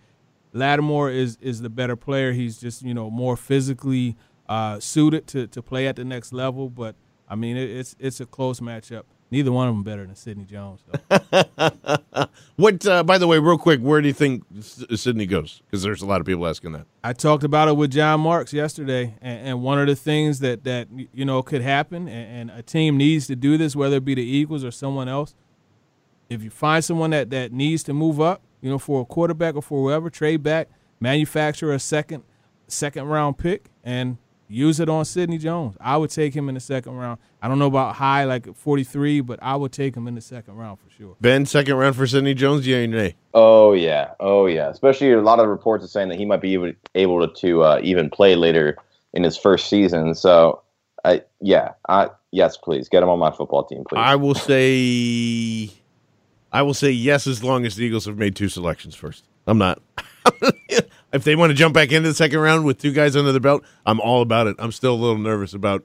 [0.53, 2.33] Lattimore is is the better player.
[2.33, 4.17] He's just you know more physically
[4.49, 6.71] uh, suited to, to play at the next level.
[6.71, 6.95] But
[7.29, 9.03] I mean, it, it's it's a close matchup.
[9.31, 10.81] Neither one of them better than Sidney Jones.
[12.57, 12.85] What?
[12.85, 15.63] Uh, by the way, real quick, where do you think S- Sidney goes?
[15.67, 16.87] Because there's a lot of people asking that.
[17.05, 20.65] I talked about it with John Marks yesterday, and, and one of the things that
[20.65, 24.05] that you know could happen, and, and a team needs to do this, whether it
[24.05, 25.35] be the Eagles or someone else.
[26.29, 29.55] If you find someone that that needs to move up, you know, for a quarterback
[29.55, 30.69] or for whoever, trade back,
[31.01, 32.23] manufacture a second
[32.67, 34.19] second round pick, and
[34.49, 35.77] use it on Sidney Jones.
[35.81, 37.19] I would take him in the second round.
[37.41, 40.57] I don't know about high, like 43, but I would take him in the second
[40.57, 41.17] round for sure.
[41.21, 43.15] Ben, second round for Sidney Jones, yeah or nay?
[43.35, 44.69] Oh yeah, oh yeah.
[44.69, 47.63] Especially a lot of reports are saying that he might be able, able to, to
[47.63, 48.77] uh, even play later
[49.13, 50.15] in his first season.
[50.15, 50.63] So,
[51.05, 53.99] I yeah, I yes, please get him on my football team, please.
[53.99, 55.71] I will say,
[56.53, 59.25] I will say yes as long as the Eagles have made two selections first.
[59.47, 59.81] I'm not.
[61.13, 63.41] if they want to jump back into the second round with two guys under the
[63.41, 64.57] belt, I'm all about it.
[64.59, 65.85] I'm still a little nervous about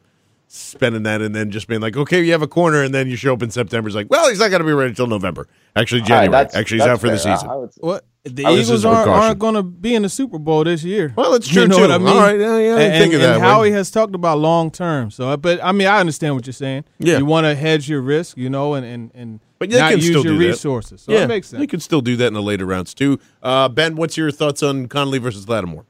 [0.55, 3.15] spending that and then just being like, okay, you have a corner, and then you
[3.15, 3.87] show up in September.
[3.87, 5.47] It's like, well, he's not going to be ready until November.
[5.75, 6.31] Actually, All right, January.
[6.31, 7.31] that's- Actually, he's that's out for the fair.
[7.31, 7.49] I- season.
[7.49, 10.63] I would- What the I Eagles aren't, aren't going to be in the Super Bowl
[10.63, 11.11] this year.
[11.17, 11.81] Well, that's true you know too.
[11.81, 12.07] What I mean?
[12.07, 13.41] All right, yeah, yeah, I didn't and, think of that way.
[13.41, 15.09] Howie has talked about long term.
[15.11, 16.85] So, but I mean, I understand what you're saying.
[16.99, 17.17] Yeah.
[17.17, 19.99] you want to hedge your risk, you know, and and and But they not can
[19.99, 20.45] use still your do that.
[20.45, 21.01] resources.
[21.01, 21.59] So yeah, it makes sense.
[21.59, 23.19] They can still do that in the later rounds too.
[23.41, 25.85] Uh, ben, what's your thoughts on Conley versus Lattimore?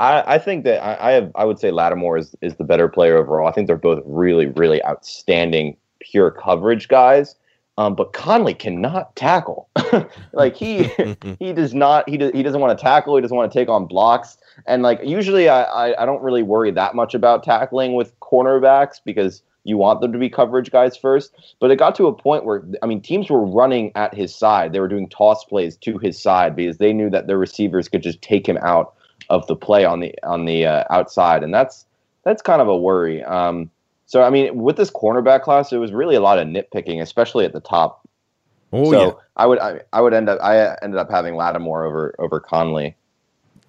[0.00, 2.88] I, I think that I, I have I would say Lattimore is, is the better
[2.88, 3.46] player overall.
[3.46, 7.36] I think they're both really, really outstanding pure coverage guys.
[7.76, 9.68] Um, but Conley cannot tackle.
[10.32, 10.84] like he
[11.38, 13.14] he does not he does, he doesn't want to tackle.
[13.14, 14.38] He doesn't want to take on blocks.
[14.66, 19.00] And like usually I, I I don't really worry that much about tackling with cornerbacks
[19.04, 21.54] because you want them to be coverage guys first.
[21.60, 24.72] But it got to a point where I mean teams were running at his side.
[24.72, 28.02] They were doing toss plays to his side because they knew that their receivers could
[28.02, 28.94] just take him out
[29.30, 31.86] of the play on the on the uh, outside, and that's
[32.24, 33.24] that's kind of a worry.
[33.24, 33.70] Um,
[34.06, 37.44] so I mean, with this cornerback class, it was really a lot of nitpicking, especially
[37.46, 38.06] at the top.
[38.72, 39.12] Oh so yeah.
[39.36, 42.94] I would I, I would end up I ended up having Lattimore over over Conley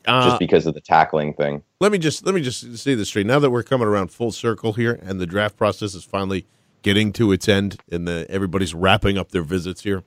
[0.06, 1.64] Uh, just because of the tackling thing.
[1.80, 3.26] let me just let me just say this straight.
[3.26, 6.46] Now that we're coming around full circle here, and the draft process is finally
[6.84, 10.04] getting to its end, and the everybody's wrapping up their visits here.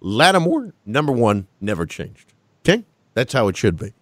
[0.00, 2.32] Lattimore, number one, never changed.
[2.66, 2.84] Okay,
[3.14, 3.92] that's how it should be.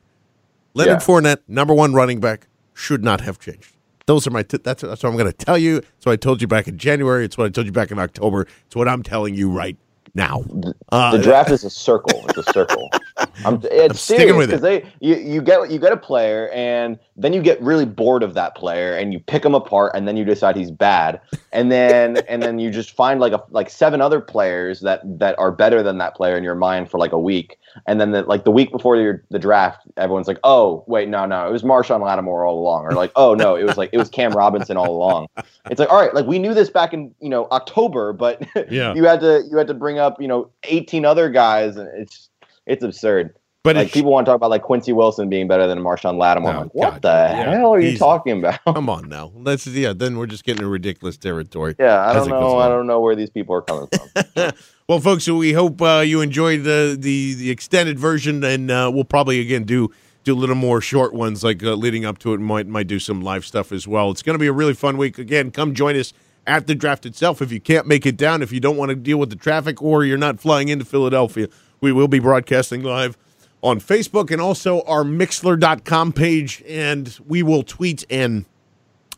[0.75, 1.07] Leonard Yeah.
[1.07, 3.77] Fournette, number one running back, should not have changed.
[4.07, 4.43] Those are my.
[4.43, 5.77] T- that's that's what I'm going to tell you.
[5.77, 7.25] It's what I told you back in January.
[7.25, 8.49] It's what I told you back in October.
[8.67, 9.77] It's what I'm telling you right
[10.15, 10.45] now.
[10.91, 12.27] Uh, the draft is a circle.
[12.29, 12.91] It's a circle.
[13.45, 14.61] I'm, it's I'm sticking with it.
[14.61, 18.23] because they you, you get you get a player and then you get really bored
[18.23, 21.21] of that player and you pick him apart and then you decide he's bad
[21.53, 25.39] and then and then you just find like a like seven other players that that
[25.39, 28.23] are better than that player in your mind for like a week and then the,
[28.25, 31.63] like the week before your, the draft everyone's like oh wait no no it was
[31.63, 34.77] Marshon Lattimore all along or like oh no it was like it was Cam Robinson
[34.77, 35.27] all along
[35.71, 38.95] it's like all right like we knew this back in you know October but Yeah.
[38.95, 42.29] you had to you had to bring up you know 18 other guys and it's
[42.67, 43.35] it's absurd
[43.65, 46.51] But like people want to talk about like Quincy Wilson being better than Marshon Lattimore.
[46.51, 47.57] I'm Oh, like, what God, the yeah.
[47.59, 48.59] hell are you talking about?
[48.65, 49.31] Come on now.
[49.37, 49.93] Let's yeah.
[49.93, 51.75] Then we're just getting in ridiculous territory.
[51.79, 52.59] yeah, I don't know.
[52.59, 53.89] I don't know where these people are coming
[54.35, 54.51] from.
[54.89, 59.05] Well, folks, we hope uh, you enjoyed the, the the extended version, and uh, we'll
[59.05, 59.91] probably again do
[60.25, 62.41] do a little more short ones, like uh, leading up to it.
[62.41, 64.11] Might might do some live stuff as well.
[64.11, 65.19] It's going to be a really fun week.
[65.19, 66.13] Again, come join us
[66.47, 67.41] at the draft itself.
[67.43, 69.83] If you can't make it down, if you don't want to deal with the traffic,
[69.83, 71.49] or you're not flying into Philadelphia,
[71.81, 73.17] we will be broadcasting live
[73.63, 78.45] on Facebook and also our Mixlr.com page, and we will tweet and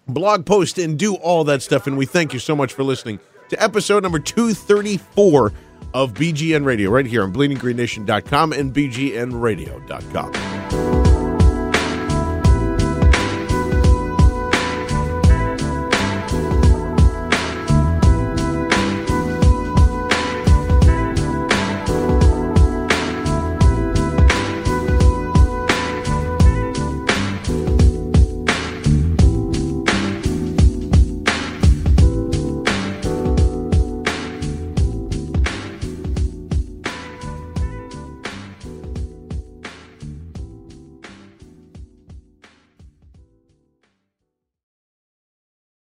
[0.06, 1.86] blog post and do all that stuff.
[1.86, 5.52] And we thank you so much for listening to episode number 234
[5.94, 10.32] of BGN Radio right here on bleedinggreennation.com and bgnradio.com.